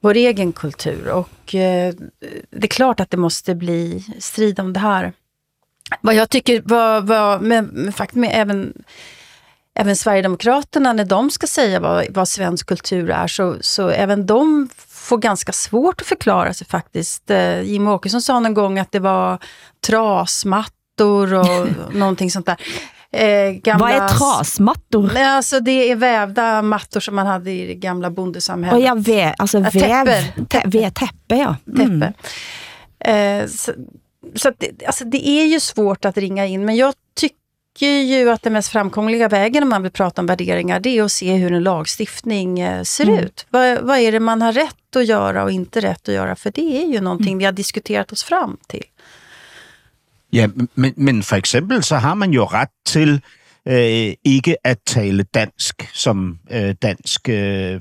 [0.00, 1.08] vår egen kultur.
[1.08, 1.94] Och eh,
[2.50, 5.12] det är klart att det måste bli strid om det här.
[6.00, 8.72] Vad jag tycker var, var med, med, med, med även
[9.74, 14.68] även Sverigedemokraterna, när de ska säga vad, vad svensk kultur är, så, så även de
[15.00, 17.30] får ganska svårt att förklara sig faktiskt.
[17.30, 19.38] Eh, Jim Åkesson sa någon gång att det var
[19.86, 22.56] trasmattor och någonting sånt där.
[23.12, 25.16] Eh, gamla, Vad är trasmattor?
[25.16, 28.78] Alltså det är vävda mattor som man hade i det gamla bondesamhället.
[28.78, 30.24] Och ja, vä, alltså väv, täppe.
[30.48, 31.56] Täppe, täppe ja.
[31.66, 32.00] Mm.
[32.00, 32.12] Täppe.
[33.12, 33.72] Eh, så,
[34.34, 37.39] så det, alltså det är ju svårt att ringa in, men jag tycker
[37.78, 41.12] ju att den mest framkomliga vägen om man vill prata om värderingar, det är att
[41.12, 43.24] se hur en lagstiftning eh, ser mm.
[43.24, 43.46] ut.
[43.50, 46.36] Vad, vad är det man har rätt att göra och inte rätt att göra?
[46.36, 47.38] För det är ju någonting mm.
[47.38, 48.84] vi har diskuterat oss fram till.
[50.30, 53.20] Ja, men, men for eksempel så har man jo ret til
[53.68, 57.80] øh, ikke at tale dansk som øh, dansk øh,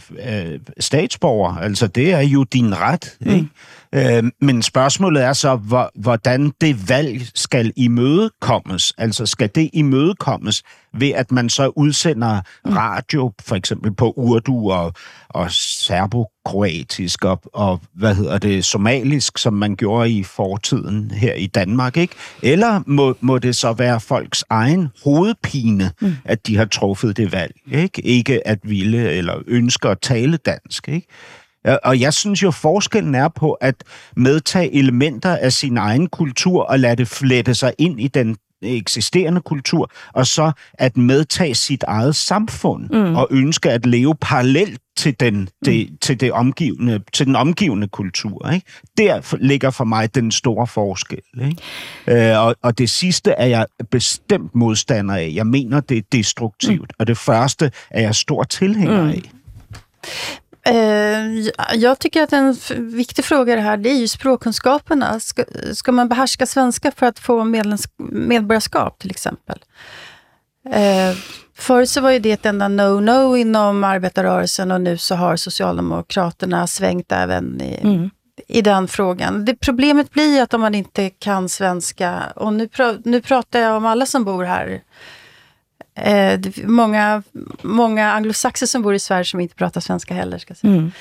[0.80, 1.58] statsborger.
[1.58, 3.36] Altså, det er jo din ret, mm.
[3.36, 3.48] ikke?
[3.96, 8.94] Øh, men spørgsmålet er så, hvor, hvordan det valg skal imødekommes.
[8.98, 12.74] Altså skal det imødekommes ved, at man så udsender mm.
[12.74, 14.94] radio, for eksempel på urdu og,
[15.30, 21.48] og serbokroatisk og, og, hvad hedder det, somalisk, som man gjorde i fortiden her i
[21.48, 22.16] Danmark, ikke?
[22.44, 26.16] Eller må, må det så være folks egen hovedpine, mm.
[26.26, 28.02] at de har truffet det valg, ikke?
[28.02, 31.08] Ikke at ville eller ønsker at tale dansk, ikke?
[31.84, 33.84] Og jeg synes jo, forskellen er på at
[34.16, 39.42] medtage elementer af sin egen kultur og lade det flette sig ind i den eksisterende
[39.42, 43.16] kultur, og så at medtage sit eget samfund mm.
[43.16, 45.98] og ønske at leve parallelt til den, det, mm.
[46.02, 48.50] til, det omgivende, til den omgivende kultur.
[48.52, 48.66] Ikke?
[48.98, 51.22] Der ligger for mig den store forskel.
[51.42, 52.32] Ikke?
[52.32, 55.32] Øh, og, og det sidste er jeg bestemt modstander af.
[55.34, 56.82] Jeg mener, det er destruktivt.
[56.82, 56.96] Mm.
[57.00, 59.10] Og det første er jeg stor tilhænger mm.
[59.10, 59.32] af.
[60.64, 65.20] Eh, jag tycker att en viktig fråga det här, det är ju språkkunskaperna.
[65.20, 65.44] Ska,
[65.74, 69.60] ska man behärska svenska för att få medborgarskap till exempel?
[70.70, 71.18] Eh,
[71.56, 76.68] förut så var ju det ett enda no-no inom arbetarrörelsen och nu så har Socialdemokraterna
[76.68, 78.10] svängt även i, mm.
[78.48, 79.46] i den frågan.
[79.46, 83.78] Det Problemet blir att om man inte kan svenska, och nu, pr nu pratar jag
[83.78, 84.82] om alla som bor här,
[86.02, 87.24] eh, många,
[87.62, 90.38] många anglosaxer som bor i Sverige som inte pratar svenska heller.
[90.38, 90.74] Ska säga.
[90.74, 90.92] Mm.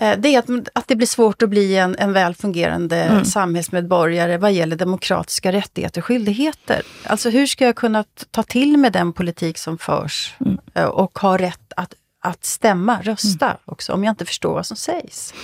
[0.00, 3.24] Eh, det är att, att det blir svårt att bli en, en väl fungerande mm.
[3.24, 6.82] samhällsmedborgare vad gäller demokratiska rättigheter och skyldigheter.
[7.04, 10.58] Alltså hur ska jag kunna ta till med den politik som förs mm.
[10.74, 13.58] Eh, och ha rätt att, att stämma, rösta mm.
[13.64, 15.34] också, om jag inte förstår vad som sägs.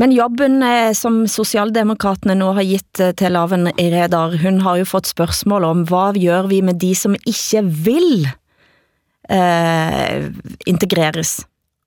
[0.00, 4.88] Men jobben eh, som Socialdemokraterne nu har gitt eh, til Laven Redar, hun har jo
[4.88, 8.28] fått spørgsmål om, hvad gør vi med de som ikke vil
[9.30, 10.28] eh,
[10.66, 11.40] integreres?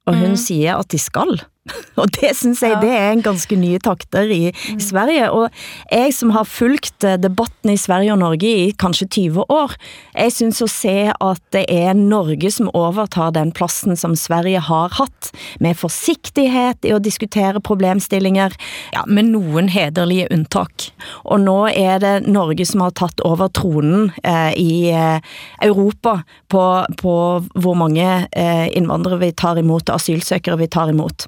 [0.10, 0.42] Og hun mm.
[0.42, 1.38] siger, at de skal.
[2.02, 4.82] Og det synes jeg, det er en ganske nye takter i, i mm.
[4.84, 5.30] Sverige.
[5.36, 5.50] Og
[5.92, 9.76] jeg som har fulgt eh, debatten i Sverige og Norge i kanskje 20 år,
[10.16, 14.96] jeg synes at se at det er Norge som overtar den plassen som Sverige har
[15.00, 18.56] hatt, med forsigtighed i at diskutere problemstillinger,
[18.96, 20.90] ja, med nogen hederlige undtak.
[21.26, 25.20] Og nå er det Norge som har taget over tronen eh, i eh,
[25.66, 26.64] Europa på,
[27.00, 27.16] på
[27.60, 31.28] hvor mange eh, indvandrere vi tar imot, asylsøkere vi tar imot.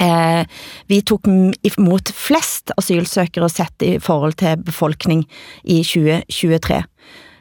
[0.00, 0.42] Eh,
[0.88, 1.26] vi tog
[1.64, 5.24] imod flest asylsøkere sett i forhold til befolkning
[5.64, 6.82] i 2023.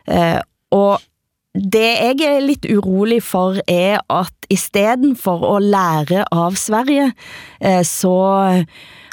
[0.07, 0.39] Eh,
[0.75, 1.03] og
[1.55, 7.11] det jeg er lidt urolig for er at i stedet for at lære av Sverige,
[7.61, 8.65] eh, så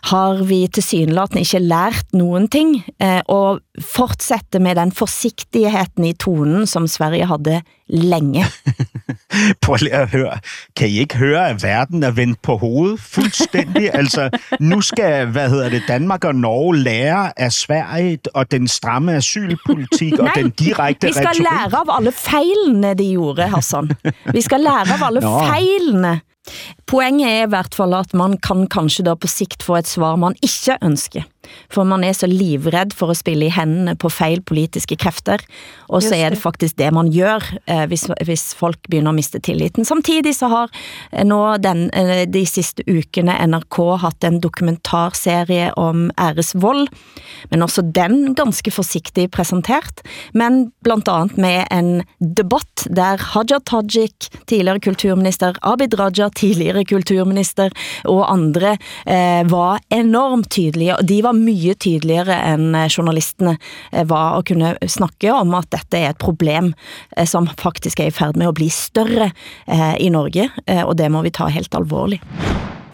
[0.04, 2.84] har vi til synlaten ikke lært nogen ting,
[3.28, 7.62] og fortsætte med den forsigtigheden i tonen, som Sverige havde
[7.92, 8.44] længe.
[9.62, 10.38] Prøv lige at høre.
[10.76, 13.90] Kan I ikke høre, at verden er vendt på hovedet fuldstændig?
[14.00, 19.14] altså, nu skal, hvad hedder det, Danmark og Norge lære af Sverige og den stramme
[19.14, 21.48] asylpolitik og den direkte vi skal retorik.
[21.50, 23.90] lære av alle fejlene, de gjorde, Hassan.
[24.32, 25.38] Vi skal lære av alle Nå.
[25.38, 26.20] fejlene.
[26.90, 30.18] Poenget er i hvert fall at man kan kanskje da på sikt få et svar
[30.20, 31.28] man ikke ønsker.
[31.72, 35.42] For man er så livredd for at spille i hændene på feil politiske kræfter,
[35.88, 39.40] og så er det faktisk det man gør, eh, hvis, hvis folk begynder at miste
[39.40, 39.84] tilliten.
[39.84, 40.70] Samtidig så har
[41.12, 46.88] eh, nå den, eh, de sidste ukene NRK haft en dokumentarserie om æresvold,
[47.50, 50.02] men også den ganske forsigtigt præsentert,
[50.34, 57.70] men blandt andet med en debat, der Haja Tajik, tidligere kulturminister, Abid Raja, tidligere kulturminister,
[58.04, 58.76] og andre
[59.06, 63.56] eh, var enormt tydelige, og de var mye tydeligere end eh, journalistene
[63.92, 66.72] eh, var at kunne snakke om, at dette er et problem,
[67.16, 69.30] eh, som faktisk er i færd med at blive større
[69.66, 70.50] eh, i Norge,
[70.86, 72.22] og det må vi ta helt alvorligt.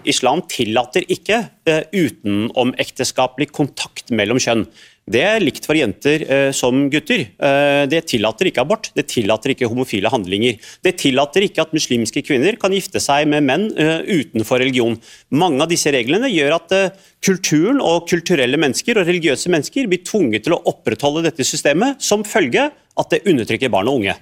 [0.08, 4.64] Islam tillater ikke eh, utenomekteskapelig kontakt mellem kjønn.
[5.08, 7.24] Det er likt for jenter eh, som gutter.
[7.32, 10.58] Eh, det tillater ikke abort, det tillater ikke homofile handlinger.
[10.84, 14.98] Det tillater ikke at muslimske kvinner kan gifte seg med menn eh, utenfor religion.
[15.32, 20.04] Mange av disse reglene gjør at eh, kulturen og kulturelle mennesker og religiøse mennesker blir
[20.04, 24.18] tvunget til å opprettholde dette systemet som følge at det undertrykker barn og unge.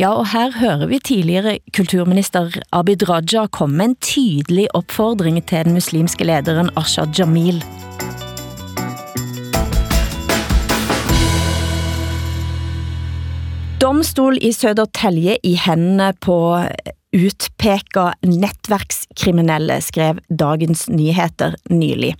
[0.00, 5.68] Ja, og her hører vi tidligere kulturminister Abid Raja komme med en tydelig opfordring til
[5.68, 7.62] den muslimske lederen Ashad Jamil.
[13.92, 16.34] Domstol i Södertälje i hænderne på
[17.12, 22.14] utpeker nettverkskriminelle, skrev Dagens Nyheter nylig.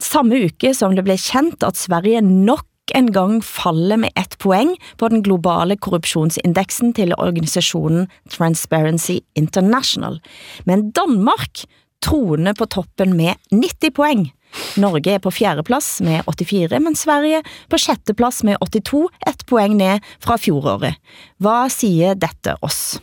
[0.00, 4.72] Samme uke som det blev kendt at Sverige nok en gang falder med et poeng
[4.96, 10.16] på den globale korruptionsindeksen til organisationen Transparency International.
[10.64, 11.66] Men Danmark
[12.00, 14.30] troner på toppen med 90 poeng.
[14.76, 20.00] Norge er på fjerdeplads med 84, men Sverige på sjetteplads med 82, et poeng ned
[20.20, 20.98] fra fjoråret.
[21.42, 23.00] Hvad siger dette oss?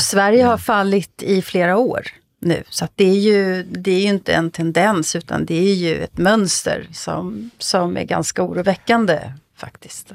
[0.00, 2.06] Sverige har fallit i flera år
[2.40, 5.74] nu, så att det, är ju, det är ju inte en tendens utan det är
[5.74, 10.12] ju ett mönster som, som är ganska oroväckande faktiskt.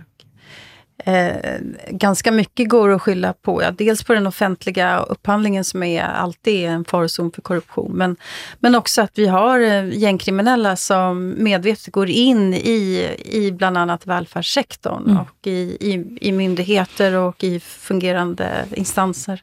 [1.06, 6.04] Eh, ganska mycket går att skylla på, ja, dels på den offentliga upphandlingen som är
[6.04, 8.16] alltid en farzon för korruption, men,
[8.60, 14.08] men också att vi har eh, gängkriminella som medvetet går in i, i bland annat
[14.08, 15.18] välfärdssektorn Mm.
[15.18, 19.42] och i, i, i myndigheter och i fungerande instanser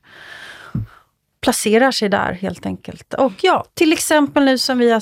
[1.40, 3.14] placerar sig där helt enkelt.
[3.14, 5.00] Och ja, till exempel nu som vi har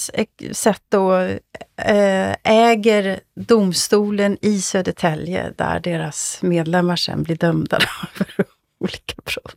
[0.55, 1.17] sett då
[1.77, 7.79] eh, äger domstolen i Södertälje där deras medlemmar sen blir dömda
[8.15, 8.27] för
[8.81, 9.57] olika brott.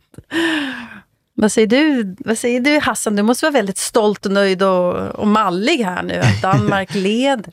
[1.34, 3.16] Vad säger du, vad säger du Hassan?
[3.16, 7.52] Du måste vara väldigt stolt och nöjd och, och mallig här nu, att Danmark leder.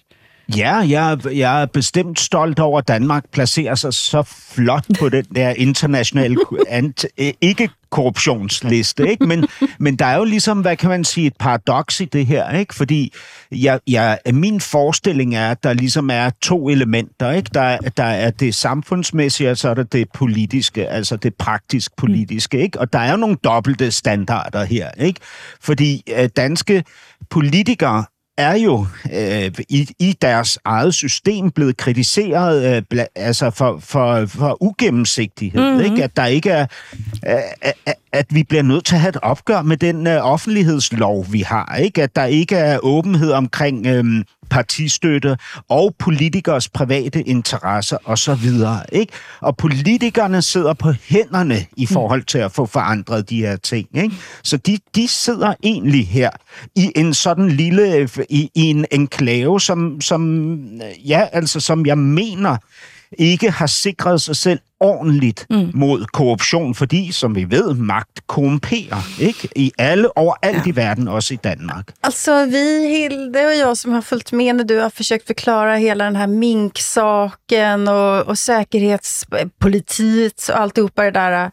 [0.57, 5.25] Ja, jeg, jeg er bestemt stolt over, at Danmark placerer sig så flot på den
[5.35, 6.37] der internationale
[7.17, 9.09] øh, ikke-korruptionsliste.
[9.09, 9.25] Ikke?
[9.25, 9.45] Men,
[9.79, 12.51] men der er jo ligesom, hvad kan man sige, et paradoks i det her.
[12.51, 12.75] Ikke?
[12.75, 13.13] Fordi
[13.51, 17.31] jeg, jeg, min forestilling er, at der ligesom er to elementer.
[17.31, 17.49] Ikke?
[17.53, 21.91] Der, er- der er det samfundsmæssige, og så er der det politiske, altså det praktisk
[21.97, 22.59] politiske.
[22.61, 22.79] Ikke?
[22.79, 24.91] Og der er jo nogle dobbelte standarder her.
[24.91, 25.19] Ikke?
[25.61, 26.83] Fordi øh, danske
[27.29, 28.05] politikere
[28.39, 34.25] er jo øh, i, i deres eget system blevet kritiseret øh, bla, altså for, for,
[34.25, 35.61] for ugennemsigtighed.
[35.61, 35.91] Mm-hmm.
[35.91, 36.03] Ikke?
[36.03, 36.65] At der ikke er,
[37.27, 41.25] øh, at, at vi bliver nødt til at have et opgør med den øh, offentlighedslov,
[41.31, 41.75] vi har.
[41.75, 42.03] Ikke?
[42.03, 44.05] At der ikke er åbenhed omkring øh,
[44.49, 45.37] partistøtte
[45.69, 48.49] og politikers private interesser osv.
[48.91, 49.13] Ikke?
[49.41, 53.87] Og politikerne sidder på hænderne i forhold til at få forandret de her ting.
[53.93, 54.15] Ikke?
[54.43, 56.29] Så de, de sidder egentlig her
[56.75, 60.61] i en sådan lille, i, i en enklave, som, som,
[61.05, 62.57] ja, altså, som jeg mener
[63.17, 65.71] ikke har sikret sig selv ordentligt mm.
[65.73, 69.49] mod korruption, fordi, som vi ved, magt korrumperer, ikke?
[69.55, 70.71] I alle, overalt ja.
[70.71, 71.91] i verden, også i Danmark.
[72.03, 76.03] Alltså vi, Hilde och jag som har följt med när du har försökt förklara hela
[76.03, 81.51] den här minksaken och, och säkerhetspolitiet och alltihopa det där.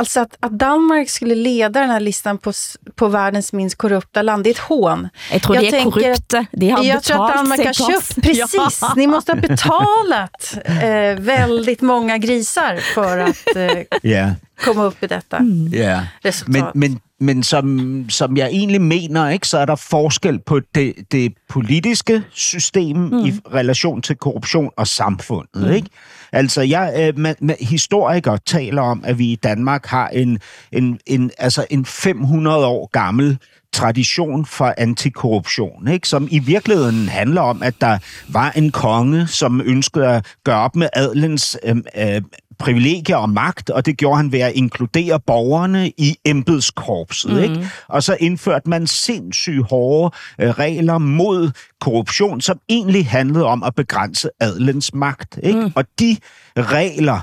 [0.00, 2.52] Alltså att, att Danmark skulle leda den här listan på,
[2.94, 5.08] på världens minst korrupta land, det är ett hån.
[5.32, 6.46] Jeg tror de er tänker- korrupte.
[6.52, 8.92] De har jag tror att Danmark har köpt, precis, Ja.
[8.96, 14.30] ni måste ha betalat eh, väldigt många grisar för att eh, Ja.
[14.64, 15.38] komma upp i detta
[15.72, 16.02] Ja.
[16.22, 16.54] resultat.
[16.74, 20.94] Men, men, men som, som jeg egentlig mener, ikke, så er der forskel på det,
[21.12, 23.18] det politiske system mm.
[23.26, 25.66] i relation til korruption og samfundet.
[25.66, 25.72] Mm.
[25.72, 25.88] Ikke?
[26.32, 30.38] Altså, jeg, øh, man, man, historikere taler om, at vi i Danmark har en,
[30.72, 33.38] en, en, altså en 500 år gammel
[33.72, 36.08] tradition for antikorruption, ikke?
[36.08, 37.98] som i virkeligheden handler om, at der
[38.28, 42.22] var en konge, som ønskede at gøre op med adelens øh, øh,
[42.60, 47.32] privilegier og magt, og det gjorde han ved at inkludere borgerne i embedskorpset.
[47.32, 47.38] Mm.
[47.38, 47.70] Ikke?
[47.88, 51.50] Og så indførte man sindssygt hårde øh, regler mod
[51.80, 55.38] korruption, som egentlig handlede om at begrænse adelens magt.
[55.42, 55.60] Ikke?
[55.60, 55.72] Mm.
[55.74, 56.16] Og de
[56.56, 57.20] regler,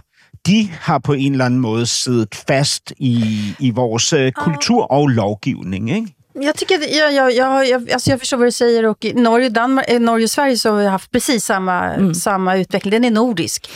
[0.48, 3.24] de har på en eller anden måde siddet fast i,
[3.60, 5.92] i vores øh, kultur og lovgivning.
[5.92, 6.17] Ikke?
[6.40, 9.50] Jag tycker, jag, jag, jag, jag, alltså jag förstår vad du säger och i Norge,
[9.50, 12.92] Danmark, eh, Norge och Sverige så har vi haft precis samma, samma utveckling.
[12.92, 13.70] Den är nordisk.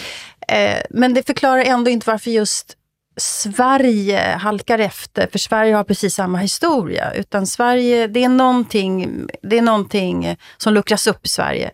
[0.47, 2.78] Eh, men det förklarar ändå inte varför just
[3.18, 7.14] Sverige halkar efter, för Sverige har precis samma historia.
[7.14, 11.72] Utan Sverige, det är någonting, det är någonting som luckras upp i Sverige.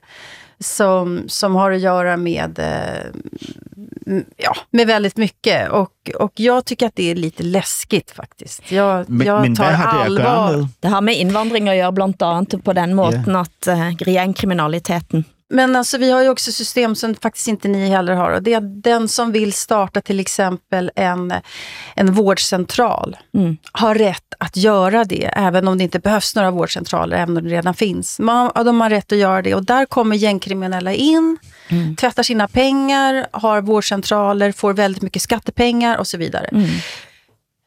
[0.60, 3.12] Som, som har att göra med, eh,
[4.38, 5.70] ja, med väldigt mycket.
[5.70, 8.72] Och, och jag tycker att det är lite läskigt faktiskt.
[8.72, 10.58] Jag, Men, jag men tar har det allvar.
[10.58, 10.68] med?
[10.80, 15.24] Det har med invandring at gøre, blandt andet på den måten at uh, gjenkriminaliteten.
[15.50, 18.32] Men alltså, vi har ju också system som faktiskt inte ni heller har.
[18.32, 21.34] Och det är den som vill starta till exempel en,
[21.96, 23.18] en vårdcentral
[23.72, 27.50] har rätt att göra det, även om det inte behövs några vårdcentraler, även om det
[27.50, 28.20] redan finns.
[28.20, 31.38] Man, ja, de har rätt att göra det och där kommer gängkriminella in,
[31.98, 36.50] tvättar sina pengar, har vårdcentraler, får väldigt mycket skattepengar och så vidare.
[36.52, 36.60] Eh,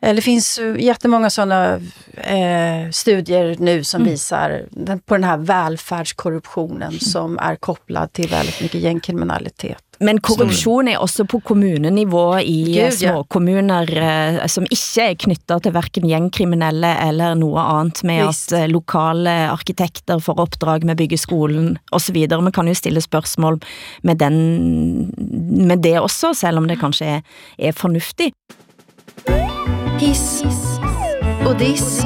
[0.01, 1.75] Det finns eh, jättemånga sådana
[2.17, 8.61] eh, studier nu som visar den, på den här välfärdskorruptionen som är kopplad till väldigt
[8.61, 9.91] mycket gängkriminalitet.
[10.03, 12.91] Men korruption er også på kommunenivå i Gud, ja.
[12.91, 18.55] små kommuner eh, som ikke er knyttet til hverken gjengkriminelle eller noe annet med Visst.
[18.55, 22.41] at eh, lokale arkitekter får oppdrag med byggeskolen og så videre.
[22.41, 23.61] Man kan jo stille spørgsmål
[24.01, 24.41] med, den,
[25.69, 27.23] med det også, selv om det kanskje er,
[27.59, 28.33] er fornuftig.
[30.01, 30.43] Hiss
[31.47, 32.03] och diss.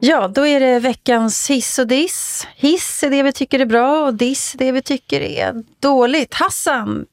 [0.00, 2.46] Ja, då är det veckans hiss och diss.
[2.56, 6.34] Hiss är det vi tycker är bra och diss är det vi tycker är dåligt.
[6.34, 7.06] Hassan,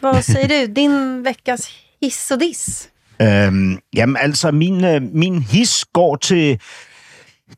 [0.00, 0.66] vad säger du?
[0.66, 1.68] Din veckas
[2.00, 2.88] hiss och diss?
[3.22, 6.60] Øhm, jamen altså, min, øh, min his går til,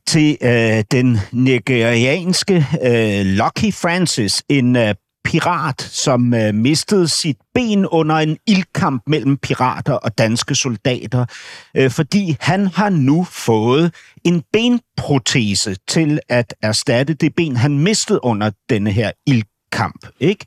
[0.07, 4.95] til øh, den nigerianske øh, Lucky Francis, en øh,
[5.25, 11.27] pirat, som øh, mistede sit ben under en ildkamp mellem pirater og danske soldater,
[11.77, 13.95] øh, fordi han har nu fået
[14.25, 20.07] en benprotese til at erstatte det ben, han mistede under denne her ildkamp.
[20.21, 20.47] Ikke?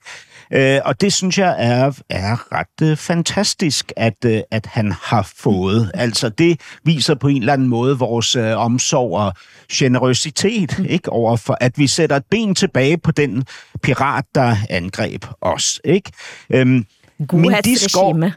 [0.53, 5.31] Øh, og det synes jeg er, er ret øh, fantastisk, at, øh, at han har
[5.37, 5.91] fået.
[5.93, 9.33] Altså det viser på en eller anden måde vores øh, omsorg og
[9.71, 11.09] generøsitet ikke?
[11.09, 13.43] over for, at vi sætter et ben tilbage på den
[13.83, 15.81] pirat, der angreb os.
[15.83, 16.11] Ikke?
[16.49, 16.85] Øhm,
[17.27, 18.33] Godhedsregime.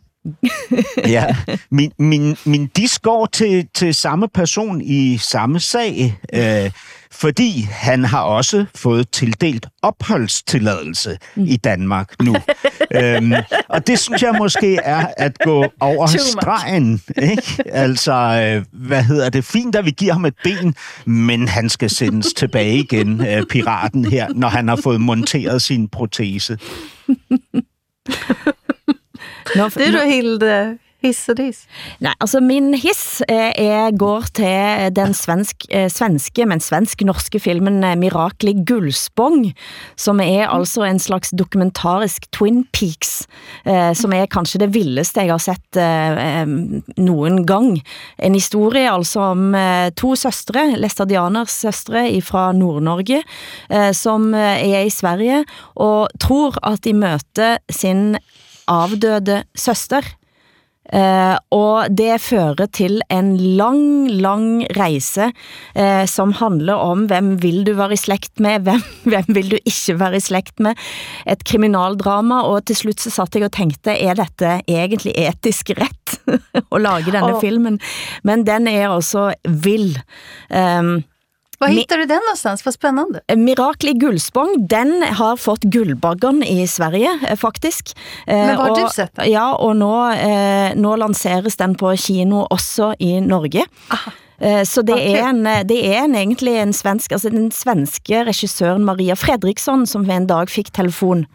[1.17, 1.37] ja,
[1.71, 6.71] min, min, min disk går til, til samme person i samme sag, øh,
[7.13, 12.37] fordi han har også fået tildelt opholdstilladelse i Danmark nu.
[12.91, 13.33] øhm,
[13.69, 17.01] og det synes jeg måske er at gå over stregen.
[17.23, 17.63] Ikke?
[17.67, 19.45] Altså, øh, hvad hedder det?
[19.45, 20.75] Fint, at vi giver ham et ben,
[21.07, 25.89] men han skal sendes tilbage igen, øh, piraten her, når han har fået monteret sin
[25.89, 26.59] protese.
[29.57, 31.65] Nå, Du då Hilde, hiss og diss?
[32.03, 37.85] Nej, altså min hiss eh, er, går til den svensk, eh, svenske, men svensk-norske filmen
[37.87, 39.53] eh, Gullspong,
[39.97, 43.29] som er altså en slags dokumentarisk Twin Peaks,
[43.65, 45.79] eh, som er kanskje det vildeste jeg har sett
[46.99, 47.81] nogen gang.
[48.19, 49.55] En historie altså om
[49.97, 53.23] to søstre, Læstadianers søstre fra Nord-Norge,
[53.93, 55.45] som er i Sverige,
[55.77, 58.17] og tror at de møter sin
[58.69, 60.05] afdøde søster.
[60.89, 65.31] Eh, og det fører til en lang, lang rejse,
[65.77, 69.59] eh, som handler om, hvem vil du være i slægt med, hvem, hvem vil du
[69.59, 70.79] ikke være i slægt med,
[71.29, 76.19] et kriminaldrama, og til slut så satt jeg og tænkte, er dette egentlig etisk ret
[76.29, 77.41] at lage denne Åh.
[77.41, 77.79] filmen?
[78.25, 80.01] Men den er også vild.
[80.49, 81.05] Um,
[81.59, 82.65] Var hittar du den någonstans?
[82.65, 83.21] Vad spännande.
[83.37, 87.97] Mirakel i Gullspång, den har fått Gullbaggen i Sverige, eh, faktisk.
[88.27, 89.31] Eh, Men hvor har og, du sett den?
[89.33, 93.65] Ja, og nå, eh, nå lanseres den på kino også i Norge.
[94.41, 95.01] Eh, Så det Ok.
[95.01, 100.09] er, en, det er en, egentlig en svensk, altså den svenske regissøren Maria Fredriksson, som
[100.11, 101.27] en dag fik telefon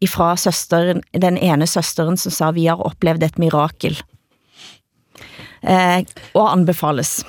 [0.00, 4.00] ifra søsteren, den ene søsteren, som sa, vi har opplevd et mirakel.
[5.62, 7.24] Eh, og anbefales.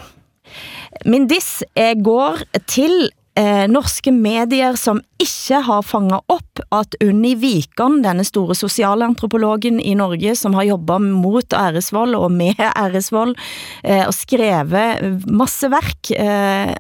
[1.06, 7.36] Min diss eh, går til eh, norske medier som ikke har fanget op at Unni
[7.40, 13.36] Vikan, denne store socialantropologen i Norge, som har jobbet mot æresvold og med æresvold,
[13.84, 16.74] eh, og skrevet masse værk, eh,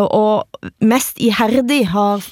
[0.00, 0.48] og
[0.80, 2.24] mest ihærdig har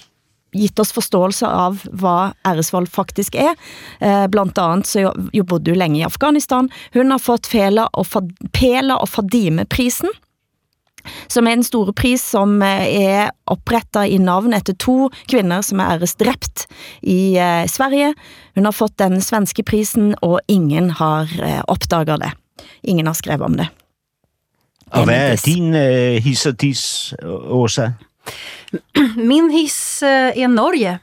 [0.53, 3.55] gitt oss forståelse av hvad æresvold faktisk er.
[4.01, 6.69] Eh, blandt andet så jo, jo bodde hun længe i Afghanistan.
[6.95, 10.13] Hun har fått Fela og, Fad Pela og Fadime-prisen,
[11.31, 15.83] som er en store pris som eh, er opprettet i navn etter to kvinder som
[15.83, 16.67] er æresdrept
[17.03, 18.13] i eh, Sverige.
[18.57, 22.33] Hun har fått den svenske prisen, og ingen har eh, opdaget det.
[22.83, 23.69] Ingen har skrevet om det.
[24.93, 27.93] Og hvad er din øh, his og dis, Åsa?
[29.17, 30.99] Min hiss eh, är Norge.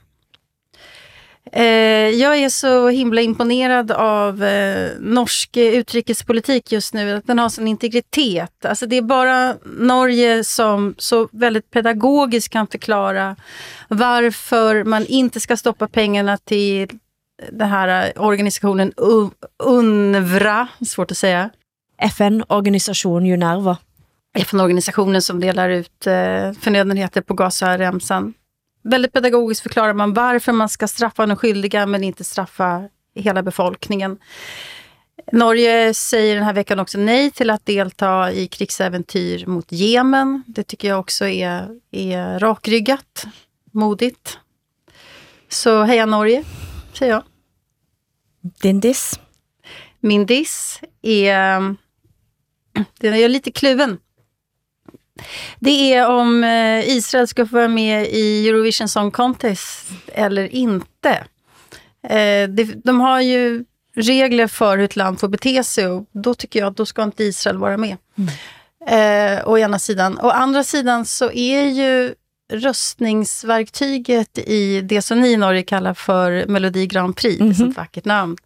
[1.52, 1.64] Eh,
[2.10, 7.68] Jag är så himla imponerad av eh, norsk utrikespolitik just nu, att den har sån
[7.68, 8.66] integritet.
[8.66, 13.36] Alltså det är bara Norge som så väldigt pedagogiskt kan förklara
[13.88, 16.90] varför man inte ska stoppa pengarna till
[17.52, 18.94] den här organisationen
[19.64, 21.50] UNVRA, svårt att säga.
[22.02, 23.78] FN-organisation UNRWA.
[24.38, 28.34] FN-organisationen som delar ut eh, förnödenheter på Gazaremsan.
[28.90, 34.18] Väldigt pedagogiskt förklarar man varför man ska straffa de skyldiga men inte straffa hela befolkningen.
[35.32, 40.44] Norge säger den här veckan också nej till att delta i krigsäventyr mot Jemen.
[40.48, 43.26] Det tycker jag också är, är rakryggat,
[43.72, 44.40] modigt.
[45.50, 46.44] Så heja Norge,
[46.94, 47.24] säger jag.
[48.42, 49.20] Din diss?
[50.00, 51.76] Min diss är...
[53.00, 53.98] Den är lite kluven.
[55.60, 61.10] Det är om eh, Israel ska få vara med i Eurovision Song Contest eller inte.
[62.04, 63.66] Eh, det, de har ju
[63.96, 67.04] regler för hur ett land får bete sig och då tycker jag att då ska
[67.04, 67.98] inte Israel vara med.
[68.88, 70.20] Eh, å ena sidan.
[70.20, 72.14] Å andra sidan så är ju
[72.54, 77.70] röstningsverktyget i det som ni i Norge kallar för Melodi Grand Prix, mm -hmm.
[77.70, 78.38] ett vackert namn.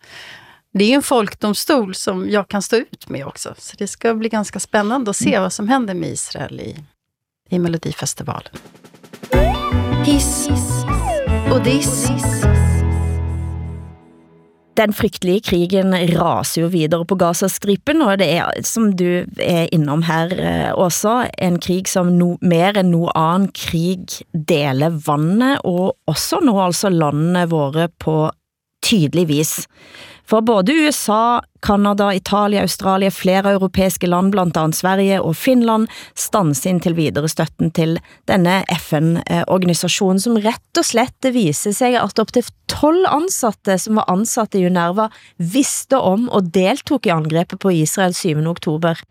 [0.76, 3.56] Det är en folkdomstol som jag kan stå ut med också.
[3.58, 5.42] Så det ska bli ganska spännande att se mm.
[5.42, 6.76] vad som händer med Israel i,
[7.50, 8.54] i Melodifestivalen.
[10.06, 10.50] Hiss
[11.52, 12.08] och diss.
[14.76, 20.02] Den frygtelige krigen raser jo videre på Gazastripen, og det er, som du er innom
[20.04, 25.94] her eh, også, en krig som no, mer end noe annen krig deler vandet, og
[26.10, 28.32] også nå altså landene våre på
[28.84, 29.54] tydelig vis.
[30.34, 35.86] For både USA, Kanada, Italia, Australia, flere europæiske land, blandt andet Sverige og Finland,
[36.18, 42.34] stanser indtil videre støtten til denne FN-organisation, som rett og slett viser sig, at op
[42.34, 47.78] til 12 ansatte, som var ansatte i UNRWA, visste om og deltog i angrebet på
[47.86, 48.42] Israel 7.
[48.50, 49.06] oktober.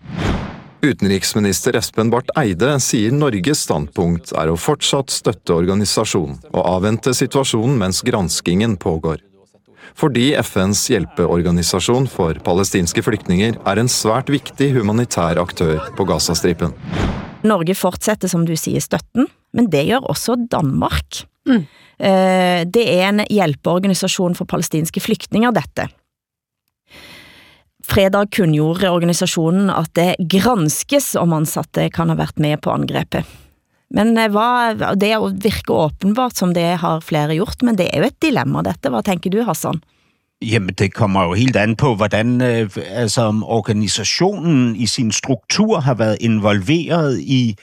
[0.83, 7.79] Utenriksminister Espen Barth Eide sier Norges standpunkt er å fortsatt støtte organisasjonen og avvente situasjonen
[7.79, 9.23] mens granskingen pågår.
[9.99, 16.73] Fordi FNs hjelpeorganisasjon for palestinske flyktninger er en svært viktig humanitær aktør på Gazastripen.
[17.45, 21.25] Norge fortsætter, som du siger, støtten, men det gør også Danmark.
[21.47, 21.67] Mm.
[22.73, 25.89] Det er en hjælpeorganisation for palestinske flygtninger, dette.
[27.83, 33.27] Fredag kungjorde organisationen at det granskes om ansatte kan ha været med på angrebet.
[33.95, 38.23] Men hvad, det virker åbenbart, som det har flere gjort, men det er jo et
[38.23, 38.91] dilemma dette.
[38.91, 39.83] Hvad tænker du, Hassan?
[40.43, 45.81] Jamen, det kommer jo helt an på, hvordan øh, altså, om organisationen i sin struktur
[45.81, 47.57] har været involveret i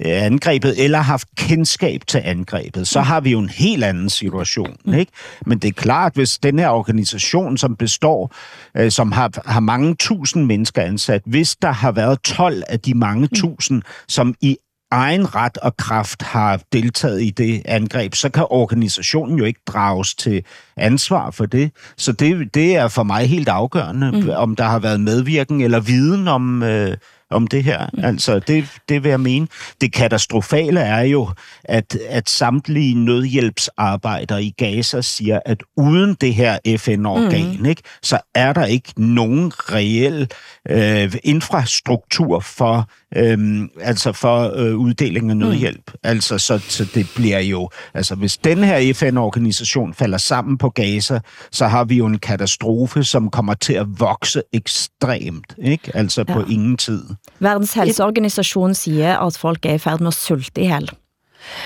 [0.00, 2.88] øh, angrebet, eller haft kendskab til angrebet.
[2.88, 4.76] Så har vi jo en helt anden situation.
[4.84, 4.94] Mm.
[4.94, 5.12] Ikke?
[5.46, 8.34] Men det er klart, hvis den her organisation, som består,
[8.76, 12.94] øh, som har, har mange tusind mennesker ansat, hvis der har været 12 af de
[12.94, 14.56] mange tusind, som i
[14.90, 20.14] egen ret og kraft har deltaget i det angreb, så kan organisationen jo ikke drages
[20.14, 20.44] til
[20.76, 21.70] ansvar for det.
[21.96, 24.30] Så det, det er for mig helt afgørende, mm.
[24.30, 26.96] om der har været medvirken eller viden om, øh,
[27.30, 27.86] om det her.
[27.92, 28.04] Mm.
[28.04, 29.46] Altså, det, det vil jeg mene.
[29.80, 31.28] Det katastrofale er jo,
[31.64, 37.66] at, at samtlige nødhjælpsarbejdere i Gaza siger, at uden det her FN-organ, mm.
[37.66, 40.30] ikke, så er der ikke nogen reel
[40.68, 45.90] øh, infrastruktur for øhm, altså for øh, uddeling af nødhjælp.
[45.92, 45.98] Mm.
[46.02, 47.70] Altså, så, så det bliver jo...
[47.94, 53.04] Altså, hvis den her FN-organisation falder sammen på Gaza, så har vi jo en katastrofe,
[53.04, 55.90] som kommer til at vokse ekstremt, ikke?
[55.94, 56.34] Altså ja.
[56.34, 57.04] på ingen tid.
[57.38, 60.90] Verdens helseorganisation siger, at folk er i færd med at sulte ihjel.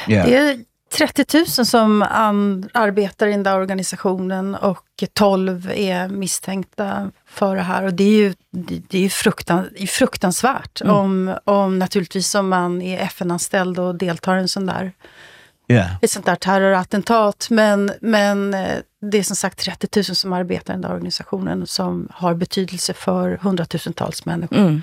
[0.09, 0.25] Ja.
[0.27, 2.03] Det 30 000 som
[2.73, 7.83] arbetar i den där organisationen och 12 är misstänkta för det här.
[7.83, 8.35] Och det är ju,
[8.89, 10.95] det är fruktan, fruktansvärt mm.
[10.95, 14.93] om, om naturligtvis om man är FN-anställd och deltar i en sån där
[15.69, 15.97] yeah.
[16.03, 17.47] ett sånt där terrorattentat.
[17.51, 21.67] Men, men eh, det är som sagt 30 000 som arbetar i den där organisationen
[21.67, 24.57] som har betydelse för hundratusentals människor.
[24.57, 24.83] Mm.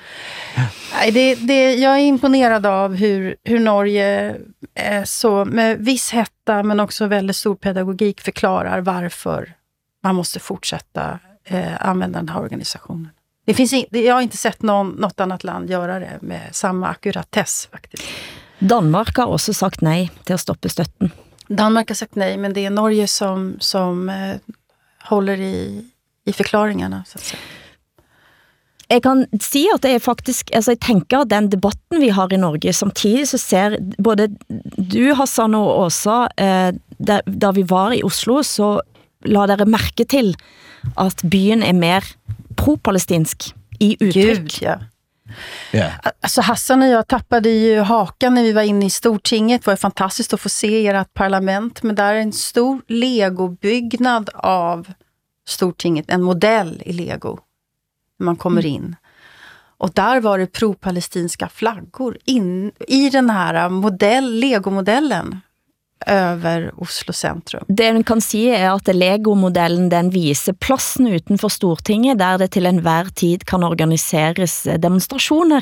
[0.94, 4.36] Nej, det, det, jag är imponerad av hur, hur Norge
[4.74, 9.54] eh, så med viss hetta men också väldigt stor pedagogik förklarar varför
[10.04, 13.10] man måste fortsätta eh, använda den här organisationen.
[13.46, 16.88] Det finns in, jag har inte sett någon, något annat land göra det med samma
[16.88, 18.04] akkuratess faktiskt.
[18.60, 21.12] Danmark har også sagt nej til at stoppe støtten.
[21.50, 24.40] Danmark har sagt nej, men det er Norge som, som eh,
[25.10, 25.84] holder i,
[26.26, 27.04] i forklaringerne.
[27.06, 27.40] Så at sige.
[28.90, 32.30] Jeg kan sige, at det er faktisk, altså jeg tænker, at den debatten vi har
[32.34, 34.28] i Norge, samtidig så ser både
[34.78, 36.74] du, Hassan og Åsa, eh,
[37.08, 38.80] da, da vi var i Oslo, så
[39.26, 40.36] la dere mærke til,
[41.02, 42.06] at byen er mer
[42.58, 44.42] pro-palestinsk i uttryck.
[44.42, 44.76] Gud, ja.
[45.72, 45.94] Yeah.
[46.22, 49.64] Alltså Hassan och jag tappade ju hakan när vi var inne i Stortinget.
[49.64, 51.84] Det var fantastiskt att få se ert parlament.
[51.84, 54.94] Men där är en stor legobyggnad av
[55.48, 57.40] Stortinget, en modell i lego.
[58.20, 58.74] När man kommer mm.
[58.74, 58.96] in.
[59.78, 65.42] Och där var det pro-palestinska flaggor in, i den här modell, legomodellen
[66.08, 67.66] over Oslo centrum.
[67.70, 72.66] Det man kan si er at Lego-modellen den viser plassen utenfor Stortinget, der det til
[72.66, 75.62] enhver tid kan organiseres demonstrationer.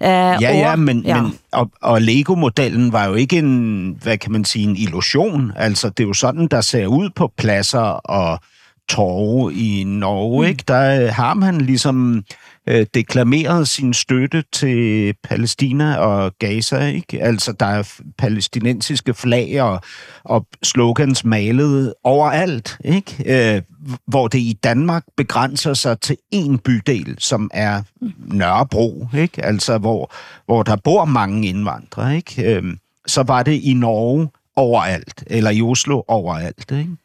[0.00, 1.22] Uh, ja, ja, men, ja.
[1.22, 5.52] men og, og Lego-modellen var jo ikke en, hvad kan man sige, en illusion.
[5.56, 8.40] Altså, det er jo sådan, der ser ud på pladser og
[8.88, 10.48] torve i Norge, mm.
[10.48, 10.64] ikke?
[10.68, 12.24] Der har man ligesom
[12.70, 16.86] øh, deklameret sin støtte til Palæstina og Gaza.
[16.86, 17.22] Ikke?
[17.22, 19.80] Altså, der er palæstinensiske flag og,
[20.24, 23.54] og slogans malet overalt, ikke?
[23.56, 23.62] Øh,
[24.06, 27.82] hvor det i Danmark begrænser sig til en bydel, som er
[28.18, 29.44] Nørrebro, ikke?
[29.44, 30.12] Altså, hvor,
[30.46, 32.16] hvor der bor mange indvandrere.
[32.16, 32.54] Ikke?
[32.54, 32.62] Øh,
[33.06, 36.70] så var det i Norge overalt, eller i Oslo overalt.
[36.70, 36.96] Ikke?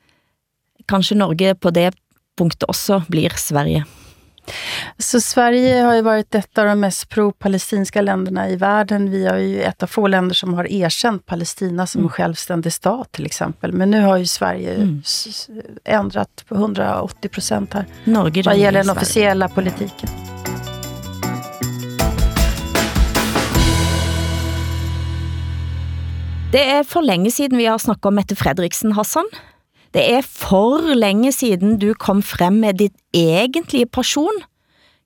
[0.90, 1.94] Kanskje Norge på det
[2.38, 3.86] punktet også blir Sverige.
[4.98, 9.12] Så Sverige har ju varit ett av de mest pro-palestinska länderna i världen.
[9.12, 12.06] Vi har ju ett av få länder som har erkänt Palestina som mm.
[12.06, 13.74] en självständig stat till exempel.
[13.74, 15.04] Men nu har ju Sverige mm.
[15.84, 17.86] ändrat på 180 procent här.
[18.04, 20.10] Norge vad gäller den officiella politiken.
[26.52, 29.26] Det er for længe siden vi har snakket om Mette Fredriksen, Hassan.
[29.96, 34.44] Det er for længe siden du kom frem med dit egentlige person.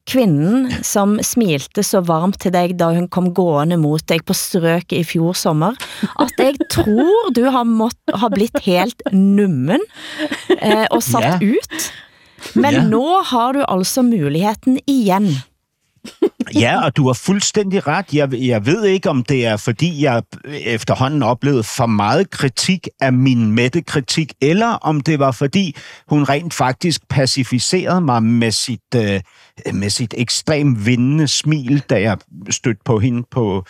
[0.09, 4.95] Kvinden, som smilte så varmt til dig, da hun kom gående mot dig på strøket
[4.97, 5.77] i fjor sommer,
[6.17, 9.85] at jeg tror du har, mått, har blitt helt nummen
[10.57, 11.53] eh, og satt yeah.
[11.53, 11.91] ut.
[12.57, 12.89] Men yeah.
[12.89, 15.35] nu har du altså muligheden igen.
[16.55, 18.05] Ja, og du har fuldstændig ret.
[18.13, 23.13] Jeg, jeg ved ikke, om det er, fordi jeg efterhånden oplevede for meget kritik af
[23.13, 25.75] min mætte kritik, eller om det var, fordi
[26.07, 29.21] hun rent faktisk pacificerede mig med sit, øh,
[29.73, 32.17] med sit ekstremt vindende smil, da jeg
[32.49, 33.65] stødte på hende på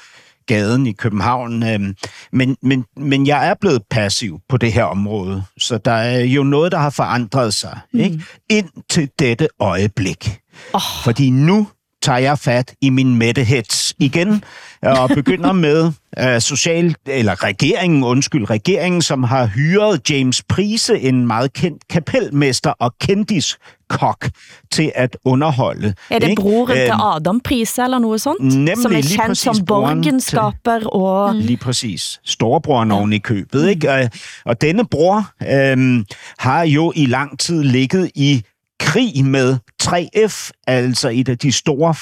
[0.47, 1.63] gaden i København.
[1.63, 1.95] Øhm,
[2.31, 6.43] men, men, men jeg er blevet passiv på det her område, så der er jo
[6.43, 7.79] noget, der har forandret sig.
[7.93, 7.99] Mm.
[7.99, 8.23] Ikke?
[8.49, 10.39] Indtil dette øjeblik.
[10.73, 10.81] Oh.
[11.03, 11.67] Fordi nu
[12.01, 14.43] tager jeg fat i min mættehets igen
[14.81, 15.91] og begynder med
[16.21, 22.69] uh, social, eller regeringen, undskyld, regeringen, som har hyret James Prise, en meget kendt kapelmester
[22.79, 24.29] og kendiskok,
[24.71, 25.93] til at underholde.
[26.09, 28.41] Er det broren til øhm, Adam Prise eller noget sånt?
[28.41, 31.35] Nemlig, som er kendt som borgenskaper og...
[31.35, 32.19] Lige præcis.
[32.25, 32.97] Storebroren ja.
[32.97, 33.91] oven i købet, ikke?
[33.91, 34.09] Og,
[34.45, 36.05] og denne bror øhm,
[36.37, 38.43] har jo i lang tid ligget i
[38.79, 41.95] krig med 3F, altså et af de store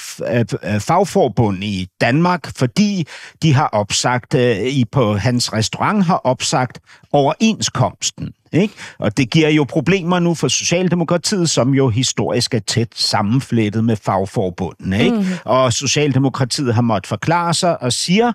[0.80, 3.08] fagforbund i Danmark, fordi
[3.42, 6.80] de har opsagt, øh, i på hans restaurant har opsagt
[7.12, 8.34] overenskomsten.
[8.54, 8.74] Ikke?
[9.00, 13.96] Og det giver jo problemer nu for Socialdemokratiet, som jo historisk er tæt sammenflettet med
[13.96, 14.94] fagforbunden.
[14.94, 15.16] Ikke?
[15.16, 15.26] Mm.
[15.46, 18.32] Og Socialdemokratiet har måttet forklare sig og siger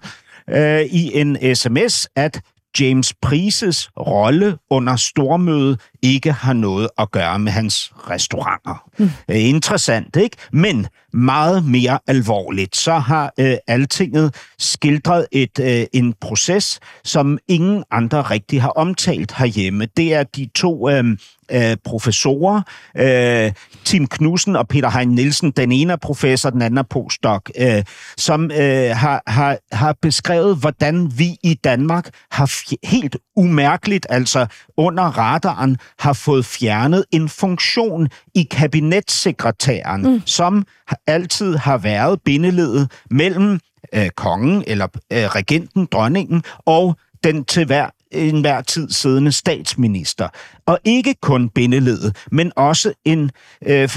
[0.51, 2.41] øh, i en sms, at
[2.81, 9.11] James Prises rolle under stormødet ikke har noget at gøre med hans restauranter mm.
[9.31, 10.37] Øh, interessant, ikke?
[10.53, 17.85] Men meget mere alvorligt, så har øh, Altinget skildret et, øh, en proces, som ingen
[17.91, 19.87] andre rigtig har omtalt herhjemme.
[19.97, 21.05] Det er de to øh,
[21.53, 22.63] øh, professorer,
[22.97, 23.53] øh,
[23.85, 27.85] Tim Knudsen og Peter Hein Nielsen, den ene er professor, den anden er postdoc, øh,
[28.17, 32.51] som øh, har, har, har beskrevet, hvordan vi i Danmark har
[32.87, 40.23] helt umærkeligt, altså under radaren, har fået fjernet en funktion i kabinetssekretæren, mm.
[40.27, 40.67] som
[41.07, 43.61] altid har været bindeledet mellem
[43.95, 50.29] øh, kongen eller øh, regenten, dronningen, og den til hver enhver tid siddende statsminister.
[50.67, 53.31] Og ikke kun bindeledet, men også en,
[53.67, 53.89] øh,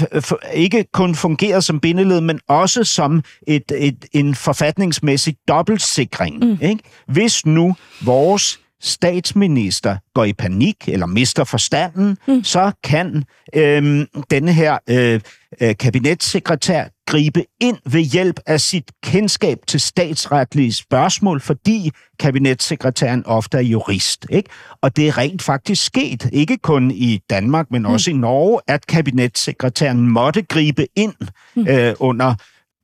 [0.54, 6.44] ikke kun fungeret som bindeled, men også som et, et, en forfatningsmæssig dobbeltsikring.
[6.44, 6.58] Mm.
[6.62, 6.78] Ikke?
[7.06, 12.44] Hvis nu vores statsminister går i panik eller mister forstanden, mm.
[12.44, 13.24] så kan
[13.54, 15.20] øh, denne her øh,
[15.60, 23.56] øh, kabinetssekretær gribe ind ved hjælp af sit kendskab til statsretlige spørgsmål, fordi kabinetssekretæren ofte
[23.56, 24.26] er jurist.
[24.30, 24.50] Ikke?
[24.82, 28.16] Og det er rent faktisk sket, ikke kun i Danmark, men også mm.
[28.16, 31.14] i Norge, at kabinetssekretæren måtte gribe ind
[31.56, 31.66] mm.
[31.68, 32.34] øh, under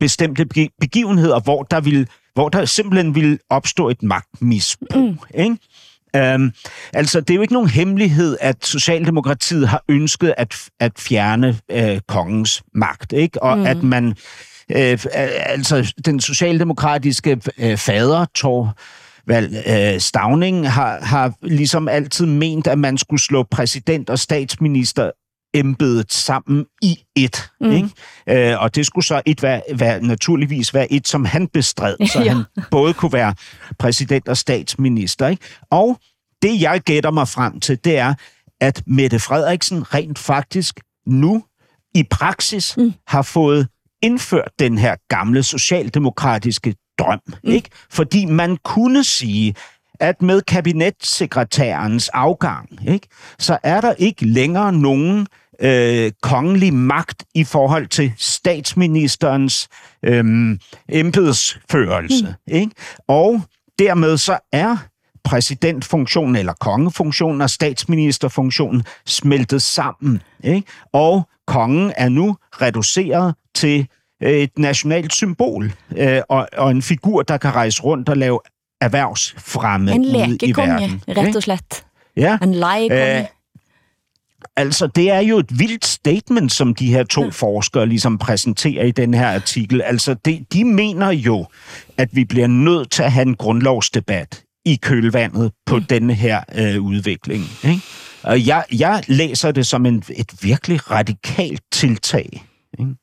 [0.01, 0.47] bestemte
[0.81, 5.11] begivenheder, hvor der ville hvor der simpelthen ville opstå et magtmisbrug.
[5.11, 5.19] Mm.
[5.35, 5.57] Ikke?
[6.17, 6.53] Um,
[6.93, 11.99] altså, det er jo ikke nogen hemmelighed, at Socialdemokratiet har ønsket at, at fjerne uh,
[12.09, 13.43] kongens magt, ikke?
[13.43, 13.67] Og mm.
[13.67, 14.15] at man, uh,
[15.15, 18.77] altså, den socialdemokratiske uh, fader, Tor
[19.27, 25.11] Val, uh, Stavning, har, har ligesom altid ment, at man skulle slå præsident og statsminister
[25.55, 27.51] embedet sammen i et.
[27.61, 27.71] Mm.
[27.71, 28.51] Ikke?
[28.51, 32.21] Øh, og det skulle så et være, være, naturligvis være et, som han bestred, så
[32.25, 32.29] ja.
[32.29, 33.35] han både kunne være
[33.79, 35.29] præsident og statsminister.
[35.29, 35.43] Ikke?
[35.71, 35.99] Og
[36.43, 38.15] det, jeg gætter mig frem til, det er,
[38.61, 41.45] at Mette Frederiksen rent faktisk nu
[41.95, 42.93] i praksis mm.
[43.07, 43.69] har fået
[44.03, 47.21] indført den her gamle socialdemokratiske drøm.
[47.27, 47.51] Mm.
[47.51, 47.71] Ikke?
[47.91, 49.55] Fordi man kunne sige,
[50.01, 55.27] at med kabinetssekretærens afgang, ikke, så er der ikke længere nogen
[55.63, 59.69] øh, kongelig magt i forhold til statsministerens
[60.05, 60.59] øh,
[60.89, 62.27] embedsførelse.
[62.47, 62.55] Mm.
[62.55, 62.73] Ikke?
[63.09, 63.41] Og
[63.79, 64.77] dermed så er
[65.25, 70.23] præsidentfunktionen eller kongefunktionen og statsministerfunktionen smeltet sammen.
[70.45, 70.67] Ikke?
[70.93, 73.87] Og kongen er nu reduceret til
[74.21, 78.41] et nationalt symbol øh, og, og en figur, der kan rejse rundt og lave
[78.81, 81.03] erhvervsfremme en ude i verden.
[81.09, 81.85] En ret og slett.
[82.17, 82.39] Ja.
[82.43, 83.29] En legekonge.
[84.57, 88.91] Altså, det er jo et vildt statement, som de her to forskere ligesom præsenterer i
[88.91, 89.83] den her artikel.
[89.83, 91.47] Altså, de, de mener jo,
[91.99, 95.85] at vi bliver nødt til at have en grundlovsdebat i kølvandet på mm.
[95.85, 97.45] denne her øh, udvikling.
[97.65, 97.81] Ikke?
[98.23, 102.45] Og jeg, jeg læser det som en, et virkelig radikalt tiltag.
[102.79, 102.95] Ikke?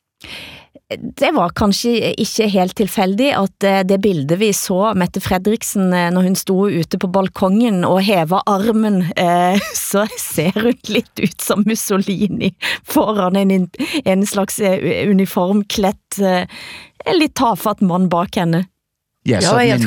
[0.97, 6.07] Det var kanskje ikke helt tilfældigt, at eh, det bilde vi så Mette Fredriksen, eh,
[6.13, 9.59] når hun stod ute på balkongen og hæver armen, eh,
[9.89, 13.69] så ser hun lidt ut som Mussolini foran en,
[14.05, 16.17] en slags uniformklædt,
[17.13, 18.65] lidt tafatt mand bak henne.
[19.27, 19.85] Ja, så en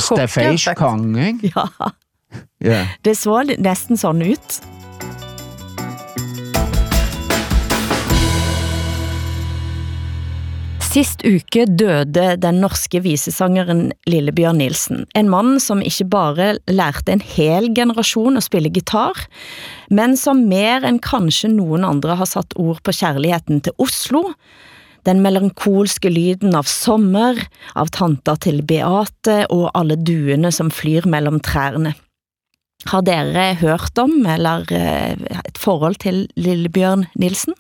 [1.19, 1.53] ikke?
[2.63, 2.71] Ja.
[2.71, 4.82] ja, det så næsten sådan ut.
[10.93, 15.07] Sist uke døde den norske visesangeren Lillebjørn Nielsen.
[15.17, 19.17] En mand, som ikke bare lærte en hel generation at spille gitar,
[19.89, 24.35] men som mer end kanskje nogen andre har sat ord på kærligheden til Oslo,
[25.09, 27.41] den melankolske lyden av sommer,
[27.73, 31.95] av tanta til Beate og alle duene som flyr mellem træerne.
[32.93, 37.57] Har dere hørt om, eller eh, et forhold til Lillebjørn Nielsen?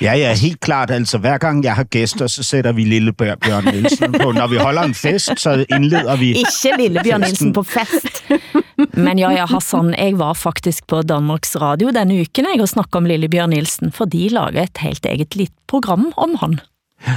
[0.00, 0.90] Ja, ja, helt klart.
[0.90, 4.32] Altså, hver gang jeg har gæster, så sætter vi Lille Bjørn Nielsen på.
[4.32, 6.28] Når vi holder en fest, så indleder vi...
[6.38, 8.22] Ikke Lille Bjørn Nielsen på fest.
[9.04, 12.94] Men ja, ja, Hassan, jeg var faktisk på Danmarks Radio denne uken, jeg, og snakket
[12.94, 16.60] om Lille Bjørn Nielsen, for de lager et helt eget litet program om han.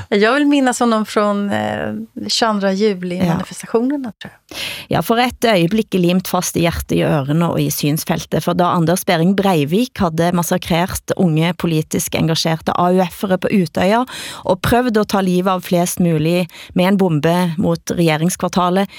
[0.10, 1.94] Jag vill minnas honom från eh,
[2.28, 4.22] 22 juli-manifestationerna, ja.
[4.22, 4.58] tror jag.
[4.88, 8.74] Ja, for et øjeblik limt fast i hjertet, i ørene og i synsfeltet, for da
[8.76, 14.04] Anders Bering Breivik havde massakrert unge politisk engagerede AUF-ere på Utøya
[14.44, 18.92] og prøvd at ta livet av flest mulig med en bombe mot regeringskvartalet,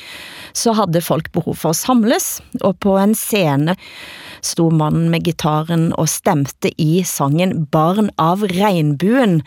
[0.56, 3.76] så havde folk behov for at samles, og på en scene
[4.42, 9.40] stod mannen med gitaren og stemte i sangen Barn av regnbuen,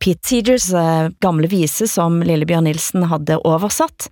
[0.00, 4.08] Pete Seegers eh, gamle vise som Lillebjørn Nielsen havde oversatt,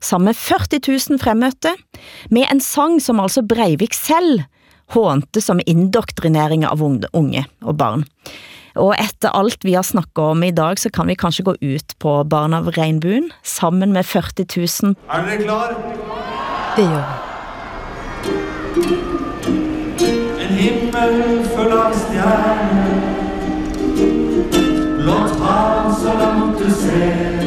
[0.00, 1.74] sammen med 40 000 fremmøtte,
[2.30, 4.44] med en sang som altså Breivik selv
[4.94, 8.04] hånte som indoktrinering av unge og barn.
[8.78, 11.96] Og etter alt vi har snakket om i dag, så kan vi kanskje gå ut
[11.98, 14.94] på Barn av Regnbuen, sammen med 40 000.
[15.10, 15.74] Er dere klar?
[16.76, 17.16] Det gjør vi.
[21.00, 22.98] Himmel full av stjerner
[24.98, 27.40] Blått hav så langt du ser.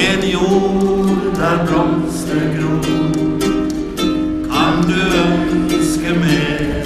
[0.00, 2.84] En jord der blomster gror
[4.52, 6.84] Kan du ønske mer?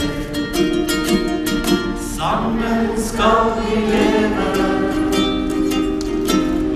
[2.14, 4.48] Sammen skal vi leve.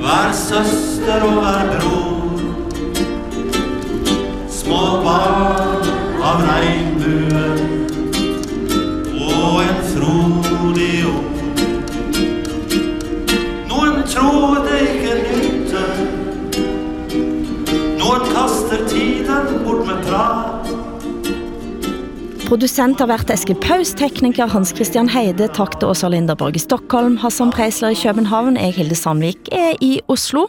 [0.02, 1.93] Vær søster og vær bror.
[22.54, 27.16] Producent har været Eske Paus, tekniker Hans Christian Heide, takk til Åsa Linderborg i Stockholm,
[27.18, 30.44] Hassan Preisler i København, jeg Hilde Sandvik er i Oslo.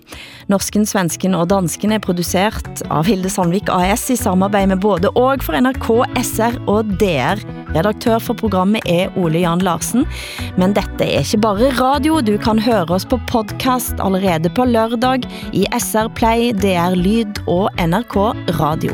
[0.45, 5.41] Norsken, svensken og dansken er produceret av Hilde Sandvik AS i samarbejde med både og
[5.41, 5.89] for NRK,
[6.21, 7.41] SR og DR.
[7.73, 10.05] Redaktør for programmet er Ole Jan Larsen.
[10.61, 15.25] Men dette er ikke bare radio, du kan høre oss på podcast allerede på lørdag
[15.57, 18.19] i SR Play, DR Lyd og NRK
[18.61, 18.93] Radio.